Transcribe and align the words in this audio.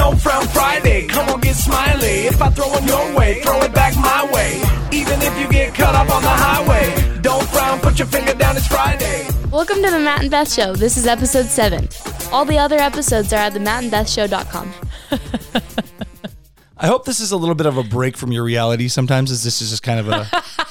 No 0.00 0.16
Frown 0.16 0.48
Friday, 0.48 1.06
come 1.06 1.28
on 1.28 1.42
get 1.42 1.54
smiley. 1.54 2.24
If 2.26 2.40
I 2.40 2.48
throw 2.48 2.68
one 2.70 2.86
your 2.86 3.14
way, 3.14 3.42
throw 3.42 3.60
it 3.60 3.74
back 3.74 3.94
my 3.96 4.26
way. 4.32 4.56
Even 4.98 5.20
if 5.20 5.38
you 5.38 5.46
get 5.46 5.74
cut 5.74 5.94
up 5.94 6.10
on 6.10 6.22
the 6.22 6.28
highway, 6.30 7.20
don't 7.20 7.46
frown, 7.48 7.78
put 7.80 7.98
your 7.98 8.08
finger 8.08 8.32
down, 8.32 8.56
it's 8.56 8.66
Friday. 8.66 9.28
Welcome 9.50 9.82
to 9.82 9.90
the 9.90 9.98
Matt 9.98 10.22
and 10.22 10.30
Beth 10.30 10.50
Show. 10.50 10.74
This 10.74 10.96
is 10.96 11.06
episode 11.06 11.44
7. 11.44 11.86
All 12.32 12.46
the 12.46 12.56
other 12.56 12.78
episodes 12.78 13.30
are 13.34 13.36
at 13.36 13.52
the 13.52 13.58
mattandbethshow.com. 13.58 14.72
I 16.78 16.86
hope 16.86 17.04
this 17.04 17.20
is 17.20 17.30
a 17.30 17.36
little 17.36 17.54
bit 17.54 17.66
of 17.66 17.76
a 17.76 17.82
break 17.82 18.16
from 18.16 18.32
your 18.32 18.42
reality. 18.42 18.88
Sometimes 18.88 19.30
is 19.30 19.44
this 19.44 19.60
is 19.60 19.68
just 19.68 19.82
kind 19.82 20.00
of 20.00 20.08
a. 20.08 20.26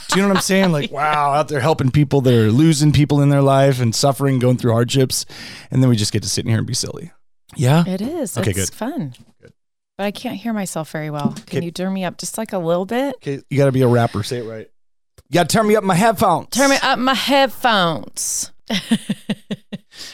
do 0.07 0.16
you 0.16 0.23
know 0.23 0.30
what 0.30 0.38
I'm 0.38 0.41
saying? 0.41 0.71
Like, 0.71 0.91
wow, 0.91 1.34
out 1.34 1.50
there 1.50 1.59
helping 1.59 1.91
people 1.91 2.21
that 2.21 2.34
are 2.34 2.52
losing 2.52 2.91
people 2.91 3.21
in 3.21 3.30
their 3.30 3.43
life 3.43 3.80
and 3.80 3.93
suffering, 3.93 4.39
going 4.39 4.57
through 4.57 4.71
hardships, 4.71 5.27
and 5.70 5.84
then 5.84 5.89
we 5.91 5.96
just 5.96 6.11
get 6.11 6.23
to 6.23 6.30
sit 6.30 6.46
in 6.46 6.50
here 6.50 6.57
and 6.57 6.66
be 6.66 6.73
silly. 6.73 7.11
Yeah. 7.55 7.84
It 7.88 8.02
is. 8.02 8.37
Okay, 8.37 8.51
it's 8.51 8.69
good. 8.69 8.75
fun. 8.75 9.14
But 9.97 10.05
I 10.05 10.11
can't 10.11 10.37
hear 10.37 10.54
myself 10.54 10.92
very 10.92 11.10
well. 11.10 11.33
Can 11.46 11.57
Okay. 11.57 11.65
you 11.65 11.71
turn 11.71 11.91
me 11.93 12.05
up 12.05 12.18
just 12.18 12.37
like 12.37 12.54
a 12.54 12.57
little 12.57 12.86
bit? 12.86 13.15
Okay, 13.15 13.41
you 13.50 13.57
got 13.57 13.65
to 13.65 13.71
be 13.74 13.82
a 13.82 13.87
rapper. 13.87 14.24
Say 14.24 14.37
it 14.39 14.43
right. 14.50 14.69
You 15.29 15.33
got 15.33 15.50
to 15.50 15.54
turn 15.57 15.68
me 15.68 15.75
up 15.75 15.83
my 15.83 15.96
headphones. 15.96 16.47
Turn 16.51 16.69
me 16.69 16.77
up 16.82 16.97
my 17.00 17.14
headphones. 17.14 18.51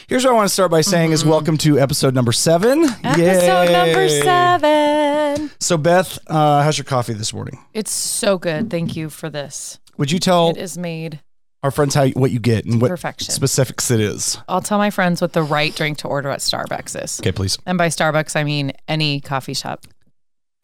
Here's 0.08 0.24
what 0.24 0.32
I 0.32 0.34
want 0.34 0.48
to 0.48 0.52
start 0.52 0.70
by 0.70 0.80
saying 0.80 1.12
is 1.12 1.24
welcome 1.24 1.56
to 1.58 1.78
episode 1.78 2.14
number 2.14 2.32
seven. 2.32 2.84
Mm-hmm. 2.86 3.20
Episode 3.20 3.72
number 3.72 4.08
seven. 4.08 5.50
So 5.60 5.76
Beth, 5.76 6.18
uh, 6.26 6.62
how's 6.62 6.76
your 6.78 6.84
coffee 6.84 7.12
this 7.12 7.32
morning? 7.32 7.58
It's 7.72 7.90
so 7.92 8.38
good. 8.38 8.70
Thank 8.70 8.96
you 8.96 9.08
for 9.10 9.30
this. 9.30 9.78
Would 9.98 10.10
you 10.10 10.18
tell 10.18 10.50
It 10.50 10.56
is 10.56 10.76
made. 10.76 11.20
Our 11.66 11.70
friends 11.70 11.94
how 11.94 12.08
what 12.10 12.30
you 12.30 12.38
get 12.38 12.64
and 12.64 12.80
what 12.80 12.88
Perfection. 12.88 13.32
specifics 13.34 13.90
it 13.90 14.00
is? 14.00 14.38
I'll 14.48 14.62
tell 14.62 14.78
my 14.78 14.90
friends 14.90 15.20
what 15.20 15.32
the 15.34 15.42
right 15.42 15.74
drink 15.74 15.98
to 15.98 16.08
order 16.08 16.30
at 16.30 16.38
Starbucks 16.40 17.02
is. 17.04 17.20
Okay, 17.20 17.32
please. 17.32 17.58
And 17.66 17.76
by 17.76 17.88
Starbucks, 17.88 18.36
I 18.36 18.44
mean 18.44 18.72
any 18.88 19.20
coffee 19.20 19.52
shop. 19.54 19.86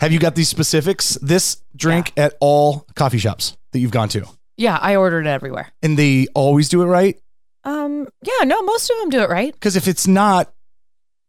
Have 0.00 0.12
you 0.12 0.19
got 0.19 0.34
these 0.34 0.48
specifics? 0.48 1.19
This 1.20 1.62
drink 1.77 2.12
at 2.17 2.34
all 2.41 2.86
coffee 2.97 3.19
shops 3.19 3.56
that 3.73 3.78
you've 3.80 3.91
gone 3.92 4.08
to, 4.11 4.27
Yeah, 4.56 4.78
I 4.80 4.97
ordered 4.97 5.27
it 5.27 5.30
everywhere. 5.30 5.73
and 5.83 5.98
they 5.98 6.27
always 6.34 6.69
do 6.69 6.83
it 6.83 6.86
right. 6.86 7.20
Um, 7.64 8.08
yeah, 8.23 8.45
no, 8.45 8.62
most 8.62 8.91
of 8.91 8.97
them 8.98 9.11
do 9.11 9.20
it 9.20 9.28
right. 9.30 9.53
Because 9.53 9.77
if 9.77 9.86
it's 9.86 10.06
not 10.08 10.53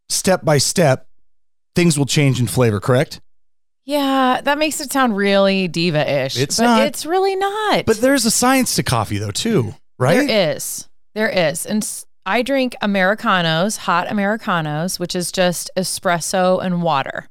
step 0.08 0.44
by 0.44 0.58
step, 0.58 1.06
things 1.76 1.96
will 1.98 2.06
change 2.06 2.40
in 2.40 2.46
flavor. 2.46 2.80
Correct? 2.80 3.20
Yeah, 3.84 4.40
that 4.42 4.58
makes 4.58 4.80
it 4.80 4.92
sound 4.92 5.16
really 5.16 5.68
diva-ish. 5.68 6.38
It's 6.38 6.56
but 6.58 6.64
not. 6.64 6.80
It's 6.86 7.04
really 7.04 7.36
not. 7.36 7.84
But 7.84 7.98
there's 8.00 8.24
a 8.24 8.30
science 8.30 8.76
to 8.76 8.82
coffee, 8.82 9.18
though, 9.18 9.30
too. 9.30 9.74
Right? 9.98 10.26
There 10.26 10.52
is. 10.56 10.88
There 11.14 11.28
is. 11.28 11.66
And 11.66 11.86
I 12.24 12.40
drink 12.42 12.74
Americanos, 12.80 13.76
hot 13.78 14.10
Americanos, 14.10 14.98
which 14.98 15.14
is 15.14 15.30
just 15.30 15.70
espresso 15.76 16.64
and 16.64 16.82
water. 16.82 17.28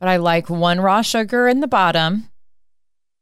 But 0.00 0.08
I 0.08 0.16
like 0.16 0.50
one 0.50 0.80
raw 0.80 1.00
sugar 1.02 1.46
in 1.46 1.60
the 1.60 1.68
bottom, 1.68 2.28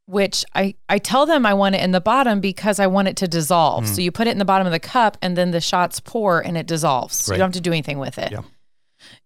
which 0.07 0.43
I, 0.55 0.73
I 0.89 0.97
tell 0.97 1.27
them 1.27 1.45
I 1.45 1.53
want 1.53 1.75
it 1.75 1.81
in 1.83 1.91
the 1.91 2.01
bottom 2.01 2.39
because 2.39 2.79
I 2.79 2.87
want 2.87 3.07
it 3.07 3.17
to 3.17 3.27
dissolve. 3.27 3.83
Mm. 3.85 3.87
So 3.95 4.01
you 4.01 4.11
put 4.11 4.25
it 4.27 4.31
in 4.31 4.39
the 4.39 4.45
bottom 4.45 4.65
of 4.65 4.73
the 4.73 4.79
cup 4.79 5.15
and 5.21 5.37
then 5.37 5.51
the 5.51 5.61
shots 5.61 5.99
pour 5.99 6.39
and 6.39 6.57
it 6.57 6.65
dissolves. 6.65 7.17
So 7.17 7.31
Right. 7.31 7.35
you 7.35 7.39
don't 7.39 7.49
have 7.49 7.53
to 7.53 7.61
do 7.61 7.71
anything 7.71 7.99
with 7.99 8.17
it. 8.17 8.31
Yeah. 8.31 8.41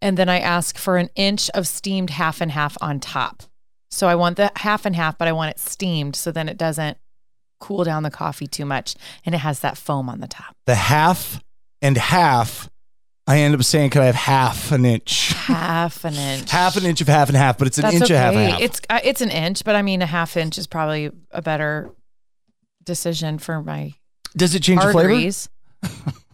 And 0.02 0.18
then 0.18 0.30
I 0.30 0.40
ask 0.40 0.78
for 0.78 0.98
an 0.98 1.10
inch 1.16 1.50
of 1.52 1.68
steamed 1.68 2.12
half 2.12 2.42
and 2.42 2.52
half 2.52 2.78
on 2.82 3.00
top. 3.00 3.44
So 3.90 4.08
I 4.08 4.16
want 4.16 4.38
the 4.38 4.52
half 4.58 4.86
and 4.86 4.96
half, 4.96 5.18
but 5.18 5.28
I 5.28 5.32
want 5.32 5.52
it 5.52 5.60
steamed 5.60 6.16
so 6.16 6.32
then 6.32 6.50
it 6.50 6.58
doesn't 6.58 6.98
cool 7.60 7.84
down 7.86 8.04
the 8.04 8.12
coffee 8.12 8.48
too 8.48 8.66
much 8.66 8.96
and 9.26 9.34
it 9.34 9.40
has 9.40 9.62
that 9.62 9.78
foam 9.78 10.10
on 10.10 10.20
the 10.20 10.28
top. 10.28 10.56
the 10.66 10.76
half 10.76 11.42
and 11.82 11.98
half. 11.98 12.70
I 13.28 13.40
end 13.40 13.56
up 13.56 13.64
saying, 13.64 13.90
"Could 13.90 14.04
I 14.04 14.06
have 14.06 14.14
half 14.16 14.72
an 14.72 14.86
inch? 14.86 15.34
Half 15.34 16.06
an 16.06 16.14
inch. 16.32 16.52
half 16.52 16.78
an 16.78 16.86
inch 16.86 17.02
of 17.02 17.08
half 17.08 17.28
and 17.28 17.36
half?" 17.36 17.58
But 17.58 17.68
it's 17.68 17.80
an 17.80 17.84
That's 17.84 17.96
inch 17.96 18.04
okay. 18.04 18.14
of 18.16 18.20
half 18.20 18.34
and 18.36 18.52
half. 18.52 18.62
It's 18.62 18.82
uh, 18.88 19.00
it's 19.04 19.22
an 19.22 19.32
inch, 19.32 19.64
but 19.64 19.76
I 19.76 19.82
mean 19.82 20.04
a 20.04 20.06
half 20.06 20.38
inch 20.38 20.60
is 20.60 20.68
probably 20.68 21.10
a 21.32 21.42
better 21.42 21.89
decision 22.84 23.39
for 23.39 23.64
my 23.64 23.94
Does 24.38 24.54
it 24.54 24.61
change 24.61 24.82
the 24.82 24.92
flavor? 24.92 25.32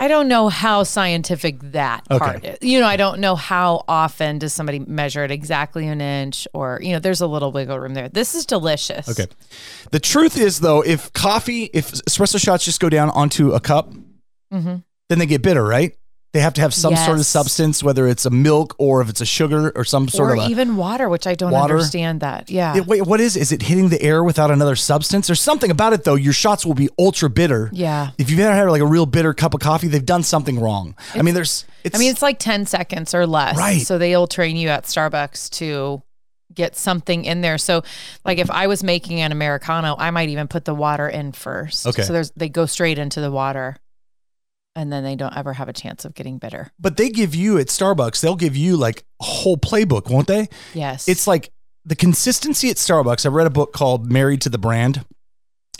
I 0.00 0.06
don't 0.06 0.28
know 0.28 0.48
how 0.48 0.84
scientific 0.84 1.58
that 1.72 2.04
Okay. 2.08 2.18
part 2.18 2.44
is. 2.44 2.58
You 2.62 2.78
know, 2.78 2.86
I 2.86 2.96
don't 2.96 3.18
know 3.18 3.34
how 3.34 3.84
often 3.88 4.38
does 4.38 4.52
somebody 4.52 4.78
measure 4.78 5.24
it 5.24 5.32
exactly 5.32 5.88
an 5.88 6.00
inch 6.00 6.46
or, 6.54 6.78
you 6.82 6.92
know, 6.92 7.00
there's 7.00 7.20
a 7.20 7.26
little 7.26 7.50
wiggle 7.50 7.80
room 7.80 7.94
there. 7.94 8.08
This 8.08 8.34
is 8.36 8.46
delicious. 8.46 9.08
Okay. 9.08 9.26
The 9.90 9.98
truth 9.98 10.38
is, 10.38 10.60
though, 10.60 10.82
if 10.82 11.12
coffee, 11.14 11.64
if 11.74 11.90
espresso 11.90 12.40
shots 12.40 12.64
just 12.64 12.78
go 12.78 12.88
down 12.88 13.10
onto 13.10 13.52
a 13.52 13.60
cup, 13.60 13.92
Mhm. 14.54 14.84
then 15.08 15.18
they 15.18 15.26
get 15.26 15.42
bitter, 15.42 15.64
right? 15.64 15.92
They 16.32 16.40
have 16.40 16.52
to 16.54 16.60
have 16.60 16.74
some 16.74 16.94
sort 16.94 17.18
of 17.18 17.24
substance, 17.24 17.82
whether 17.82 18.06
it's 18.06 18.26
a 18.26 18.30
milk 18.30 18.74
or 18.78 19.00
if 19.00 19.08
it's 19.08 19.22
a 19.22 19.24
sugar 19.26 19.72
or 19.74 19.82
some 19.84 20.08
sort 20.08 20.30
Or 20.30 20.34
of 20.34 20.40
a. 20.40 20.50
even 20.50 20.76
water, 20.76 21.08
which 21.08 21.26
I 21.26 21.34
don't 21.34 21.52
Water? 21.52 21.74
understand 21.76 22.20
that. 22.20 22.50
Yeah. 22.50 22.74
Yeah, 22.74 22.80
wait, 22.82 23.06
what 23.06 23.18
is? 23.18 23.34
Is 23.34 23.50
it 23.50 23.62
hitting 23.62 23.88
the 23.88 24.00
air 24.02 24.22
without 24.22 24.50
another 24.50 24.76
substance? 24.76 25.26
There's 25.26 25.40
something 25.40 25.70
about 25.70 25.94
it 25.94 26.04
though. 26.04 26.16
Your 26.16 26.34
shots 26.34 26.66
will 26.66 26.74
be 26.74 26.90
ultra 26.98 27.30
bitter. 27.30 27.70
yeah. 27.72 28.10
If 28.18 28.28
you've 28.30 28.40
ever 28.40 28.54
had 28.54 28.64
like 28.68 28.82
a 28.82 28.86
real 28.86 29.06
bitter 29.06 29.32
cup 29.32 29.54
of 29.54 29.60
coffee, 29.60 29.88
they've 29.88 30.04
done 30.04 30.22
something 30.22 30.60
wrong. 30.60 30.94
I 31.14 31.22
mean, 31.22 31.34
there's. 31.34 31.64
It's, 31.82 31.96
I 31.96 31.98
mean, 31.98 32.10
it's 32.10 32.20
like 32.22 32.38
10 32.38 32.66
seconds 32.66 33.14
or 33.14 33.26
less. 33.26 33.56
Right. 33.56 33.80
So 33.80 33.96
they'll 33.96 34.26
train 34.26 34.56
you 34.56 34.68
at 34.68 34.84
Starbucks 34.84 35.48
to 35.58 36.02
get 36.52 36.76
something 36.76 37.24
in 37.24 37.40
there. 37.40 37.56
So 37.56 37.82
like 38.26 38.36
if 38.38 38.50
I 38.50 38.66
was 38.66 38.82
making 38.84 39.20
an 39.20 39.32
Americano, 39.32 39.94
I 39.98 40.10
might 40.10 40.28
even 40.28 40.48
put 40.48 40.64
the 40.66 40.74
water 40.74 41.08
in 41.08 41.32
first. 41.32 41.86
Okay. 41.86 42.02
So 42.02 42.12
there's 42.12 42.32
they 42.32 42.48
go 42.50 42.66
straight 42.66 42.98
into 42.98 43.20
the 43.22 43.30
water 43.30 43.76
and 44.78 44.92
then 44.92 45.02
they 45.02 45.16
don't 45.16 45.36
ever 45.36 45.54
have 45.54 45.68
a 45.68 45.72
chance 45.72 46.04
of 46.04 46.14
getting 46.14 46.38
bitter. 46.38 46.70
but 46.78 46.96
they 46.96 47.10
give 47.10 47.34
you 47.34 47.58
at 47.58 47.66
Starbucks, 47.66 48.20
they'll 48.20 48.36
give 48.36 48.56
you 48.56 48.76
like 48.76 49.02
a 49.20 49.24
whole 49.24 49.56
playbook, 49.56 50.08
won't 50.08 50.28
they? 50.28 50.48
Yes. 50.72 51.08
It's 51.08 51.26
like 51.26 51.50
the 51.84 51.96
consistency 51.96 52.70
at 52.70 52.76
Starbucks. 52.76 53.26
I 53.26 53.28
read 53.30 53.48
a 53.48 53.50
book 53.50 53.72
called 53.72 54.10
Married 54.10 54.40
to 54.42 54.48
the 54.48 54.58
Brand, 54.58 55.04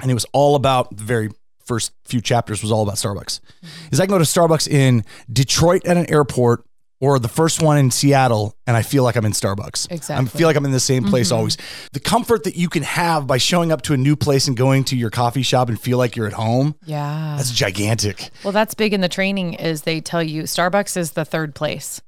and 0.03 0.11
it 0.11 0.15
was 0.15 0.27
all 0.33 0.57
about 0.57 0.97
the 0.97 1.05
very 1.05 1.31
first 1.65 1.93
few 2.07 2.21
chapters 2.21 2.61
was 2.61 2.73
all 2.73 2.83
about 2.83 2.97
Starbucks. 2.97 3.39
Mm-hmm. 3.41 3.89
Is 3.93 4.01
I 4.01 4.07
can 4.07 4.11
go 4.11 4.19
to 4.19 4.25
Starbucks 4.25 4.67
in 4.67 5.05
Detroit 5.33 5.87
at 5.87 5.97
an 5.97 6.11
airport 6.11 6.65
or 7.01 7.19
the 7.19 7.29
first 7.29 7.63
one 7.63 7.79
in 7.79 7.91
Seattle, 7.91 8.57
and 8.67 8.77
I 8.77 8.83
feel 8.83 9.05
like 9.05 9.17
I'm 9.17 9.25
in 9.25 9.33
Starbucks. 9.33 9.91
Exactly. 9.91 10.27
I 10.27 10.29
feel 10.29 10.49
like 10.49 10.57
I'm 10.57 10.65
in 10.65 10.73
the 10.73 10.81
same 10.81 11.05
place 11.05 11.29
mm-hmm. 11.29 11.37
always. 11.37 11.57
The 11.93 12.01
comfort 12.01 12.45
that 12.45 12.57
you 12.57 12.69
can 12.69 12.83
have 12.83 13.27
by 13.27 13.39
showing 13.39 13.71
up 13.71 13.83
to 13.83 13.95
a 13.95 13.97
new 13.97 14.17
place 14.17 14.49
and 14.49 14.57
going 14.57 14.85
to 14.85 14.97
your 14.97 15.11
coffee 15.11 15.43
shop 15.43 15.69
and 15.69 15.81
feel 15.81 15.99
like 15.99 16.17
you're 16.17 16.27
at 16.27 16.33
home. 16.33 16.75
yeah. 16.85 17.35
That's 17.37 17.53
gigantic. 17.53 18.31
Well, 18.43 18.53
that's 18.53 18.75
big 18.75 18.93
in 18.93 19.01
the 19.01 19.09
training 19.09 19.55
is 19.55 19.83
they 19.83 20.01
tell 20.01 20.23
you 20.23 20.43
Starbucks 20.43 20.97
is 20.97 21.13
the 21.13 21.25
third 21.25 21.55
place. 21.55 22.01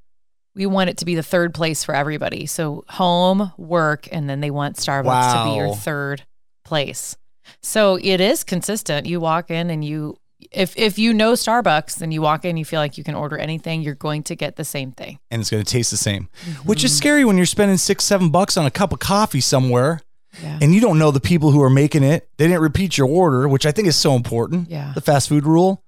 We 0.55 0.67
want 0.67 0.91
it 0.91 0.99
to 0.99 1.05
be 1.05 1.15
the 1.15 1.23
third 1.23 1.55
place 1.55 1.85
for 1.85 1.95
everybody. 1.95 2.47
So 2.47 2.85
home, 2.89 3.53
work, 3.57 4.09
and 4.11 4.29
then 4.29 4.41
they 4.41 4.51
want 4.51 4.77
Starbucks 4.77 5.45
to 5.45 5.51
be 5.51 5.57
your 5.57 5.77
third 5.77 6.25
place. 6.65 7.17
So 7.63 7.99
it 8.01 8.21
is 8.21 8.45
consistent. 8.45 9.07
You 9.07 9.21
walk 9.21 9.51
in 9.51 9.71
and 9.71 9.85
you 9.85 10.17
if 10.51 10.77
if 10.77 10.99
you 10.99 11.13
know 11.15 11.33
Starbucks, 11.33 11.97
then 11.99 12.13
you 12.13 12.23
walk 12.23 12.45
in, 12.45 12.57
you 12.57 12.65
feel 12.65 12.81
like 12.81 12.97
you 12.99 13.05
can 13.05 13.15
order 13.15 13.37
anything, 13.39 13.83
you're 13.83 13.95
going 13.95 14.23
to 14.25 14.35
get 14.37 14.57
the 14.57 14.65
same 14.65 14.93
thing. 14.93 15.19
And 15.31 15.41
it's 15.41 15.51
going 15.51 15.63
to 15.63 15.71
taste 15.71 15.91
the 15.91 15.97
same, 15.97 16.29
mm-hmm. 16.45 16.69
which 16.69 16.85
is 16.85 16.97
scary 16.97 17.25
when 17.25 17.37
you're 17.37 17.47
spending 17.47 17.77
six, 17.77 18.05
seven 18.05 18.31
bucks 18.31 18.57
on 18.57 18.67
a 18.67 18.71
cup 18.71 18.93
of 18.93 18.99
coffee 18.99 19.41
somewhere 19.41 20.01
Yeah. 20.43 20.59
and 20.63 20.75
you 20.75 20.81
don't 20.81 20.99
know 20.99 21.11
the 21.11 21.21
people 21.21 21.51
who 21.51 21.63
are 21.63 21.71
making 21.71 22.03
it. 22.03 22.29
They 22.39 22.47
didn't 22.47 22.63
repeat 22.63 22.97
your 22.99 23.09
order, 23.09 23.49
which 23.49 23.67
I 23.67 23.73
think 23.73 23.89
is 23.89 23.97
so 23.97 24.15
important. 24.15 24.71
Yeah. 24.71 24.93
The 24.95 25.01
fast 25.01 25.29
food 25.29 25.45
rule 25.47 25.83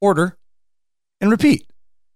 order 0.00 0.36
and 1.20 1.30
repeat. 1.30 1.66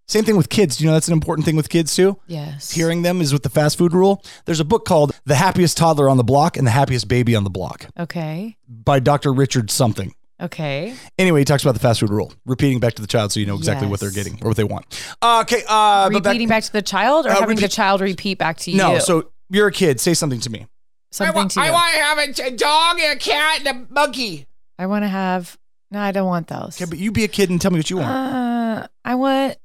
Same 0.09 0.23
thing 0.23 0.37
with 0.37 0.47
kids. 0.47 0.77
Do 0.77 0.83
you 0.85 0.89
know 0.89 0.93
that's 0.93 1.07
an 1.09 1.13
important 1.13 1.43
thing 1.45 1.57
with 1.57 1.67
kids 1.67 1.93
too? 1.93 2.17
Yes. 2.27 2.71
Hearing 2.71 3.01
them 3.01 3.19
is 3.19 3.33
with 3.33 3.43
the 3.43 3.49
fast 3.49 3.77
food 3.77 3.93
rule. 3.93 4.23
There's 4.45 4.61
a 4.61 4.65
book 4.65 4.85
called 4.85 5.13
The 5.25 5.35
Happiest 5.35 5.75
Toddler 5.75 6.07
on 6.07 6.15
the 6.15 6.23
Block 6.23 6.55
and 6.55 6.65
the 6.65 6.71
Happiest 6.71 7.09
Baby 7.09 7.35
on 7.35 7.43
the 7.43 7.49
Block 7.49 7.87
Okay. 7.99 8.55
by 8.69 8.99
Dr. 9.01 9.33
Richard 9.33 9.69
something. 9.69 10.13
Okay. 10.39 10.93
Anyway, 11.17 11.41
he 11.41 11.45
talks 11.45 11.63
about 11.63 11.73
the 11.73 11.79
fast 11.79 11.99
food 11.99 12.11
rule, 12.11 12.31
repeating 12.45 12.79
back 12.79 12.93
to 12.93 13.01
the 13.01 13.07
child 13.07 13.31
so 13.31 13.39
you 13.39 13.45
know 13.47 13.55
exactly 13.55 13.87
what 13.87 13.99
they're 13.99 14.11
getting 14.11 14.37
or 14.43 14.49
what 14.49 14.57
they 14.57 14.63
want. 14.63 14.85
Uh, 15.21 15.39
okay. 15.41 15.63
Uh, 15.67 16.09
Repeating 16.13 16.47
back, 16.47 16.63
to 16.63 16.71
the 16.71 16.83
child 16.83 17.25
or 17.25 17.29
Uh, 17.31 17.39
having 17.39 17.57
the 17.57 17.67
child 17.67 18.01
repeat 18.01 18.37
back 18.37 18.57
to 18.57 18.71
you? 18.71 18.77
No, 18.77 18.99
so 18.99 19.31
you're 19.49 19.67
a 19.67 19.71
kid. 19.71 19.99
Say 19.99 20.13
something 20.13 20.39
to 20.41 20.49
me. 20.51 20.67
something 21.11 21.47
to 21.49 21.59
you. 21.59 21.65
I 21.65 21.71
want 21.71 21.93
to 21.93 22.01
have 22.01 22.17
a, 22.17 22.53
a 22.53 22.55
dog, 22.55 22.99
and 22.99 23.17
a 23.17 23.19
cat, 23.19 23.65
and 23.65 23.67
a 23.89 23.93
monkey. 23.93 24.45
I 24.77 24.85
want 24.85 25.03
to 25.03 25.07
have 25.07 25.57
no, 25.89 25.99
I 25.99 26.11
don't 26.11 26.27
want 26.27 26.47
those. 26.47 26.79
Okay, 26.79 26.87
but 26.87 26.99
you 26.99 27.11
be 27.11 27.23
a 27.23 27.27
kid 27.29 27.49
and 27.49 27.59
tell 27.59 27.71
me 27.71 27.79
what 27.79 27.89
you 27.89 27.97
want. 27.97 28.09
Uh, 28.09 28.87
I 29.05 29.15
want, 29.15 29.57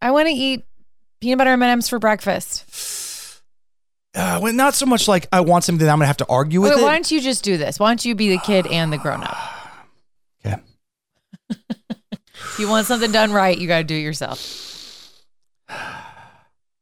I 0.00 0.12
want 0.12 0.28
to 0.28 0.32
eat 0.32 0.64
peanut 1.20 1.38
butter 1.38 1.50
M 1.50 1.62
and 1.62 1.70
M's 1.72 1.88
for 1.88 1.98
breakfast. 1.98 2.64
Uh, 4.18 4.40
well, 4.42 4.50
not 4.54 4.74
so 4.74 4.86
much 4.86 5.08
like 5.08 5.26
I 5.30 5.40
want 5.42 5.62
something 5.62 5.84
that 5.84 5.92
I'm 5.92 5.98
gonna 5.98 6.06
have 6.06 6.16
to 6.16 6.26
argue 6.30 6.62
with 6.62 6.70
Wait, 6.72 6.80
it. 6.80 6.82
why 6.82 6.92
don't 6.92 7.10
you 7.10 7.20
just 7.20 7.44
do 7.44 7.58
this? 7.58 7.78
Why 7.78 7.90
don't 7.90 8.02
you 8.02 8.14
be 8.14 8.30
the 8.30 8.38
kid 8.38 8.66
and 8.66 8.90
the 8.90 8.96
grown 8.96 9.22
up? 9.22 9.36
Okay. 10.42 10.56
If 12.56 12.60
you 12.60 12.70
want 12.70 12.86
something 12.86 13.12
done 13.12 13.32
right, 13.32 13.58
you 13.58 13.68
got 13.68 13.78
to 13.80 13.84
do 13.84 13.94
it 13.94 14.00
yourself. 14.00 15.12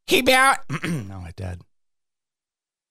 He 0.07 0.21
bow. 0.21 0.55
no, 0.85 1.19
my 1.19 1.33
dad. 1.35 1.63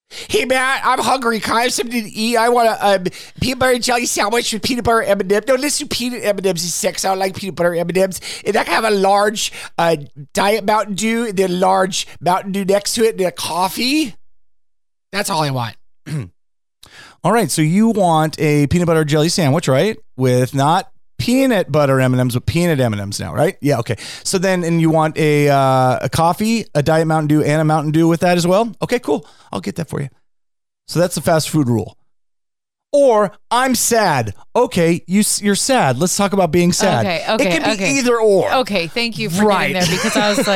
Hey 0.10 0.46
man, 0.46 0.82
I'm 0.84 1.00
hungry. 1.00 1.40
Can 1.40 1.56
I 1.56 1.62
have 1.62 1.72
something 1.74 2.04
to 2.04 2.10
eat? 2.10 2.36
I 2.36 2.50
want 2.50 2.68
a 2.68 2.88
um, 2.88 3.04
peanut 3.40 3.60
butter 3.60 3.74
and 3.74 3.84
jelly 3.84 4.08
sandwich 4.08 4.52
with 4.52 4.64
peanut 4.64 4.84
butter 4.84 5.04
M 5.04 5.22
and 5.22 5.32
M's. 5.32 5.48
No, 5.48 5.54
let's 5.54 5.78
do 5.78 5.86
peanut 5.86 6.24
M 6.24 6.38
and 6.40 6.46
M's. 6.48 6.64
Is 6.64 6.74
six. 6.74 7.06
I 7.06 7.10
don't 7.10 7.20
like 7.20 7.36
peanut 7.38 7.56
butter 7.56 7.76
M 7.76 7.88
and 7.88 7.98
M's. 7.98 8.20
And 8.44 8.58
I 8.58 8.64
can 8.64 8.74
have 8.74 8.84
a 8.84 8.90
large 8.90 9.54
uh, 9.78 9.98
diet 10.34 10.66
Mountain 10.66 10.96
Dew, 10.96 11.28
and 11.28 11.38
then 11.38 11.52
a 11.52 11.54
large 11.54 12.08
Mountain 12.20 12.52
Dew 12.52 12.66
next 12.66 12.96
to 12.96 13.04
it, 13.04 13.16
and 13.16 13.22
a 13.22 13.32
coffee. 13.32 14.16
That's 15.12 15.30
all 15.30 15.44
I 15.44 15.52
want. 15.52 15.78
All 17.24 17.32
right, 17.32 17.50
so 17.50 17.62
you 17.62 17.90
want 17.90 18.38
a 18.40 18.68
peanut 18.68 18.88
butter 18.88 19.06
jelly 19.06 19.30
sandwich, 19.30 19.70
right? 19.70 19.98
With 20.18 20.54
not 20.54 20.93
peanut 21.18 21.72
butter 21.72 22.00
M&Ms, 22.00 22.36
with 22.36 22.46
peanut 22.46 22.80
M&Ms 22.80 23.20
now, 23.20 23.34
right? 23.34 23.58
Yeah, 23.62 23.80
okay. 23.80 23.96
So 24.24 24.38
then, 24.38 24.64
and 24.64 24.82
you 24.82 24.90
want 24.90 25.18
a 25.18 25.50
uh, 25.50 26.00
a 26.02 26.10
coffee, 26.10 26.66
a 26.76 26.84
diet 26.84 27.08
Mountain 27.08 27.28
Dew, 27.28 27.44
and 27.44 27.62
a 27.62 27.66
Mountain 27.66 27.92
Dew 27.92 28.08
with 28.08 28.22
that 28.22 28.38
as 28.38 28.46
well? 28.46 28.74
Okay, 28.82 29.00
cool. 29.00 29.28
I'll 29.52 29.62
get 29.62 29.76
that 29.78 29.90
for 29.90 30.02
you. 30.02 30.10
So 30.88 31.00
that's 31.00 31.16
the 31.16 31.22
fast 31.22 31.50
food 31.50 31.70
rule. 31.70 31.98
Or 32.96 33.32
I'm 33.50 33.74
sad. 33.74 34.36
Okay, 34.56 35.04
you 35.08 35.24
you're 35.42 35.56
sad. 35.56 35.98
Let's 35.98 36.16
talk 36.16 36.34
about 36.34 36.52
being 36.52 36.72
sad. 36.72 37.04
Okay, 37.06 37.26
okay, 37.28 37.48
It 37.48 37.52
can 37.52 37.64
be 37.64 37.72
okay. 37.84 37.98
either 37.98 38.20
or. 38.20 38.54
Okay, 38.54 38.86
thank 38.86 39.18
you 39.18 39.32
for 39.32 39.46
Right. 39.46 39.74
getting 39.74 39.90
there 39.90 39.98
because 39.98 40.16
I 40.16 40.30
was 40.30 40.48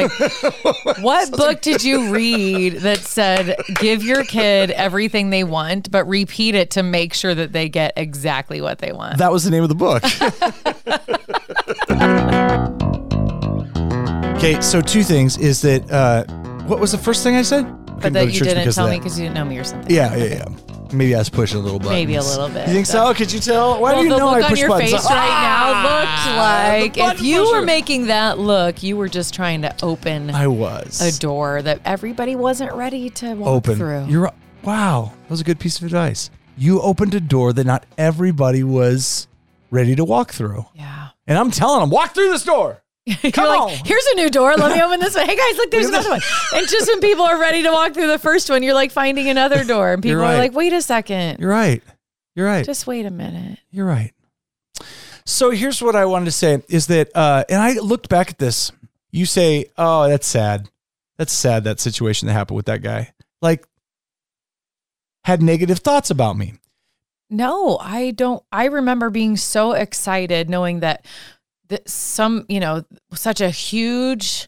like, 0.93 0.99
what 0.99 1.31
book 1.31 1.61
did 1.61 1.83
you 1.83 2.13
read 2.13 2.73
that 2.81 2.99
said 2.99 3.55
give 3.79 4.03
your 4.03 4.23
kid 4.23 4.69
everything 4.69 5.31
they 5.31 5.43
want, 5.43 5.89
but 5.89 6.05
repeat 6.05 6.53
it 6.53 6.69
to 6.71 6.83
make 6.83 7.15
sure 7.15 7.33
that 7.33 7.53
they 7.53 7.69
get 7.69 7.93
exactly 7.97 8.61
what 8.61 8.77
they 8.77 8.91
want? 8.91 9.17
That 9.17 9.31
was 9.31 9.43
the 9.43 9.49
name 9.49 9.63
of 9.63 9.69
the 9.69 9.75
book. 9.75 10.03
okay, 14.37 14.61
so 14.61 14.79
two 14.79 15.01
things 15.03 15.39
is 15.39 15.61
that 15.61 15.89
uh, 15.91 16.23
what 16.65 16.79
was 16.79 16.91
the 16.91 16.97
first 16.99 17.23
thing 17.23 17.35
I 17.35 17.41
said? 17.41 17.63
but 17.99 18.13
that 18.13 18.31
you 18.31 18.41
didn't 18.41 18.71
tell 18.73 18.87
me 18.87 18.97
because 18.97 19.17
you 19.19 19.25
didn't 19.25 19.35
know 19.35 19.45
me 19.45 19.57
or 19.57 19.63
something. 19.63 19.89
Yeah, 19.89 20.15
yeah, 20.15 20.25
yeah. 20.25 20.45
Maybe 20.93 21.15
I 21.15 21.19
was 21.19 21.29
pushing 21.29 21.59
a 21.59 21.61
little 21.61 21.79
button. 21.79 21.93
Maybe 21.93 22.15
a 22.15 22.21
little 22.21 22.49
bit. 22.49 22.67
You 22.67 22.73
think 22.73 22.85
so? 22.85 23.13
Could 23.13 23.31
you 23.31 23.39
tell? 23.39 23.79
Why 23.81 23.91
Well, 23.93 24.01
do 24.01 24.07
you 24.07 24.13
the 24.13 24.17
know 24.17 24.25
look 24.27 24.35
I 24.37 24.41
on 24.43 24.49
push 24.49 24.59
your 24.59 24.69
buttons? 24.69 24.91
face 24.91 25.05
right 25.05 25.41
now 25.41 25.83
looked 25.83 26.07
ah, 26.07 26.77
like 26.81 26.97
if 26.97 27.03
button 27.05 27.25
you 27.25 27.39
were 27.41 27.53
pusher. 27.55 27.65
making 27.65 28.07
that 28.07 28.39
look, 28.39 28.83
you 28.83 28.97
were 28.97 29.07
just 29.09 29.33
trying 29.33 29.61
to 29.63 29.75
open 29.83 30.31
I 30.31 30.47
was 30.47 31.01
a 31.01 31.19
door 31.19 31.61
that 31.61 31.81
everybody 31.85 32.35
wasn't 32.35 32.73
ready 32.73 33.09
to 33.11 33.33
walk 33.35 33.47
open. 33.49 33.75
through. 33.77 34.05
You're 34.07 34.31
wow. 34.63 35.11
That 35.23 35.29
was 35.29 35.41
a 35.41 35.43
good 35.43 35.59
piece 35.59 35.77
of 35.77 35.83
advice. 35.85 36.29
You 36.57 36.81
opened 36.81 37.13
a 37.13 37.19
door 37.19 37.53
that 37.53 37.65
not 37.65 37.85
everybody 37.97 38.63
was 38.63 39.27
ready 39.69 39.95
to 39.95 40.03
walk 40.03 40.31
through, 40.31 40.65
yeah. 40.73 41.09
and 41.27 41.37
I'm 41.37 41.51
telling 41.51 41.81
them, 41.81 41.89
walk 41.91 42.15
through 42.15 42.29
this 42.31 42.43
door. 42.43 42.81
You're 43.23 43.31
Come 43.31 43.47
like, 43.47 43.59
on. 43.59 43.85
here's 43.85 44.05
a 44.07 44.15
new 44.15 44.29
door. 44.29 44.55
Let 44.55 44.75
me 44.75 44.81
open 44.83 44.99
this 44.99 45.15
one. 45.15 45.25
Hey 45.25 45.35
guys, 45.37 45.55
look, 45.55 45.71
there's 45.71 45.87
another 45.87 46.09
one. 46.09 46.21
And 46.53 46.67
just 46.67 46.87
when 46.89 46.99
people 46.99 47.23
are 47.23 47.39
ready 47.39 47.63
to 47.63 47.71
walk 47.71 47.93
through 47.93 48.07
the 48.07 48.19
first 48.19 48.49
one, 48.49 48.63
you're 48.63 48.73
like 48.73 48.91
finding 48.91 49.29
another 49.29 49.63
door. 49.63 49.93
And 49.93 50.03
people 50.03 50.21
You're 50.21 50.27
like, 50.37 50.53
wait 50.53 50.73
a 50.73 50.81
second. 50.81 51.39
You're 51.39 51.49
right. 51.49 51.81
You're 52.35 52.45
right. 52.45 52.65
Just 52.65 52.85
wait 52.85 53.05
a 53.05 53.11
minute. 53.11 53.59
You're 53.71 53.85
right. 53.85 54.11
So 55.25 55.51
here's 55.51 55.81
what 55.81 55.95
I 55.95 56.05
wanted 56.05 56.25
to 56.25 56.31
say 56.31 56.61
is 56.69 56.87
that, 56.87 57.09
uh, 57.15 57.43
and 57.49 57.61
I 57.61 57.73
looked 57.79 58.09
back 58.09 58.29
at 58.29 58.37
this. 58.39 58.71
You 59.11 59.25
say, 59.25 59.65
"Oh, 59.77 60.07
that's 60.07 60.27
sad. 60.27 60.69
That's 61.17 61.33
sad. 61.33 61.63
That 61.63 61.79
situation 61.79 62.27
that 62.27 62.33
happened 62.33 62.57
with 62.57 62.67
that 62.67 62.81
guy." 62.81 63.13
Like, 63.41 63.67
had 65.23 65.41
negative 65.41 65.79
thoughts 65.79 66.09
about 66.09 66.37
me. 66.37 66.53
No, 67.29 67.77
I 67.81 68.11
don't. 68.11 68.41
I 68.51 68.65
remember 68.65 69.09
being 69.09 69.35
so 69.35 69.73
excited 69.73 70.49
knowing 70.49 70.79
that, 70.79 71.05
that 71.69 71.89
some, 71.89 72.45
you 72.47 72.59
know, 72.59 72.83
such 73.13 73.41
a 73.41 73.49
huge 73.49 74.47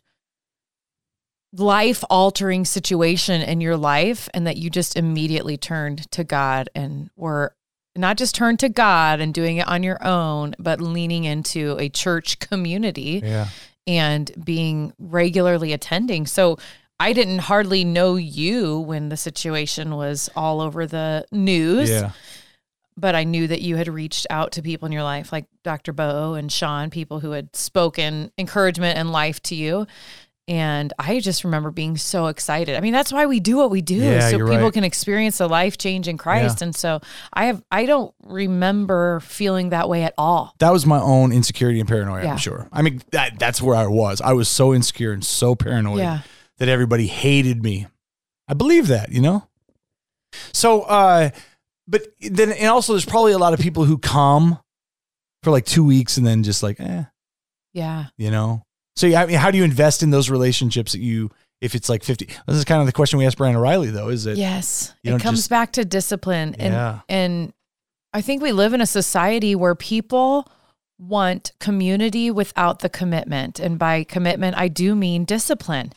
life 1.53 2.03
altering 2.09 2.63
situation 2.63 3.41
in 3.41 3.59
your 3.59 3.75
life 3.77 4.29
and 4.33 4.45
that 4.45 4.57
you 4.57 4.69
just 4.69 4.95
immediately 4.95 5.57
turned 5.57 6.09
to 6.11 6.23
God 6.23 6.69
and 6.75 7.09
were 7.15 7.55
not 7.95 8.17
just 8.17 8.35
turned 8.35 8.59
to 8.59 8.69
God 8.69 9.19
and 9.19 9.33
doing 9.33 9.57
it 9.57 9.67
on 9.67 9.81
your 9.81 10.01
own, 10.05 10.53
but 10.59 10.79
leaning 10.79 11.23
into 11.23 11.75
a 11.79 11.89
church 11.89 12.37
community 12.39 13.21
Yeah. 13.23 13.47
and 13.87 14.31
being 14.45 14.93
regularly 14.99 15.73
attending. 15.73 16.27
So 16.27 16.59
I 16.99 17.13
didn't 17.13 17.39
hardly 17.39 17.83
know 17.83 18.15
you 18.15 18.79
when 18.79 19.09
the 19.09 19.17
situation 19.17 19.95
was 19.95 20.29
all 20.35 20.61
over 20.61 20.85
the 20.85 21.25
news 21.31 21.89
Yeah. 21.89 22.11
But 22.99 23.15
I 23.15 23.23
knew 23.23 23.47
that 23.47 23.61
you 23.61 23.75
had 23.75 23.87
reached 23.87 24.27
out 24.29 24.51
to 24.53 24.61
people 24.61 24.85
in 24.85 24.91
your 24.91 25.03
life, 25.03 25.31
like 25.31 25.45
Dr. 25.63 25.93
Bo 25.93 26.33
and 26.33 26.51
Sean, 26.51 26.89
people 26.89 27.19
who 27.19 27.31
had 27.31 27.55
spoken 27.55 28.31
encouragement 28.37 28.97
and 28.97 29.11
life 29.11 29.41
to 29.43 29.55
you. 29.55 29.87
And 30.47 30.91
I 30.97 31.19
just 31.19 31.43
remember 31.43 31.69
being 31.69 31.95
so 31.95 32.25
excited. 32.25 32.75
I 32.75 32.79
mean, 32.79 32.91
that's 32.91 33.13
why 33.13 33.27
we 33.27 33.39
do 33.39 33.57
what 33.57 33.69
we 33.69 33.83
do, 33.83 33.93
Yeah, 33.97 34.29
so 34.31 34.37
people 34.39 34.47
right. 34.57 34.73
can 34.73 34.83
experience 34.83 35.37
the 35.37 35.47
life 35.47 35.77
change 35.77 36.07
in 36.07 36.17
Christ. 36.17 36.63
And 36.63 36.75
so 36.75 37.01
I 37.31 37.45
have, 37.45 37.63
I 37.69 37.85
don't 37.85 38.15
remember 38.23 39.19
feeling 39.19 39.69
that 39.69 39.87
way 39.87 40.01
at 40.03 40.15
all. 40.17 40.55
That 40.57 40.71
was 40.73 40.87
my 40.87 40.99
own 40.99 41.31
insecurity 41.31 41.79
and 41.79 41.87
paranoia. 41.87 42.23
Yeah. 42.23 42.31
I'm 42.31 42.37
sure. 42.37 42.67
I 42.73 42.81
mean, 42.81 43.03
that 43.11 43.37
that's 43.37 43.61
where 43.61 43.75
I 43.75 43.85
was. 43.85 44.21
I 44.21 44.33
was 44.33 44.49
so 44.49 44.73
insecure 44.73 45.11
and 45.11 45.23
so 45.23 45.53
paranoid 45.53 45.99
Yeah. 45.99 46.21
that 46.57 46.67
everybody 46.67 47.05
hated 47.05 47.61
me. 47.63 47.85
I 48.47 48.55
believe 48.55 48.87
that, 48.87 49.11
you 49.11 49.21
know. 49.21 49.47
So, 50.51 50.81
uh, 50.81 51.29
but 51.89 52.05
then, 52.21 52.51
and 52.51 52.67
also, 52.67 52.93
there's 52.93 53.05
probably 53.05 53.31
a 53.33 53.37
lot 53.39 53.53
of 53.53 53.59
people 53.59 53.83
who 53.85 53.97
come 53.97 54.59
for 55.43 55.51
like 55.51 55.65
two 55.65 55.83
weeks 55.83 56.17
and 56.17 56.27
then 56.27 56.43
just 56.43 56.61
like, 56.61 56.79
eh, 56.79 57.03
Yeah. 57.73 58.05
you 58.17 58.29
know. 58.29 58.63
So, 58.95 59.07
yeah, 59.07 59.23
I 59.23 59.25
mean, 59.25 59.37
how 59.37 59.49
do 59.51 59.57
you 59.57 59.63
invest 59.63 60.03
in 60.03 60.09
those 60.11 60.29
relationships 60.29 60.91
that 60.91 60.99
you, 60.99 61.31
if 61.61 61.73
it's 61.75 61.89
like 61.89 62.03
50? 62.03 62.25
This 62.47 62.57
is 62.57 62.65
kind 62.65 62.81
of 62.81 62.85
the 62.85 62.91
question 62.93 63.17
we 63.17 63.25
asked 63.25 63.37
Brian 63.37 63.55
O'Reilly, 63.55 63.89
though, 63.89 64.09
is 64.09 64.25
it? 64.25 64.37
Yes. 64.37 64.93
It 65.03 65.19
comes 65.21 65.39
just- 65.39 65.49
back 65.49 65.71
to 65.73 65.85
discipline. 65.85 66.55
And 66.59 66.73
Yeah. 66.73 66.99
and 67.09 67.53
I 68.13 68.21
think 68.21 68.41
we 68.41 68.51
live 68.51 68.73
in 68.73 68.81
a 68.81 68.85
society 68.85 69.55
where 69.55 69.75
people 69.75 70.47
want 70.99 71.53
community 71.59 72.29
without 72.29 72.79
the 72.79 72.89
commitment. 72.89 73.59
And 73.59 73.79
by 73.79 74.03
commitment, 74.03 74.57
I 74.57 74.67
do 74.67 74.95
mean 74.95 75.23
discipline. 75.23 75.93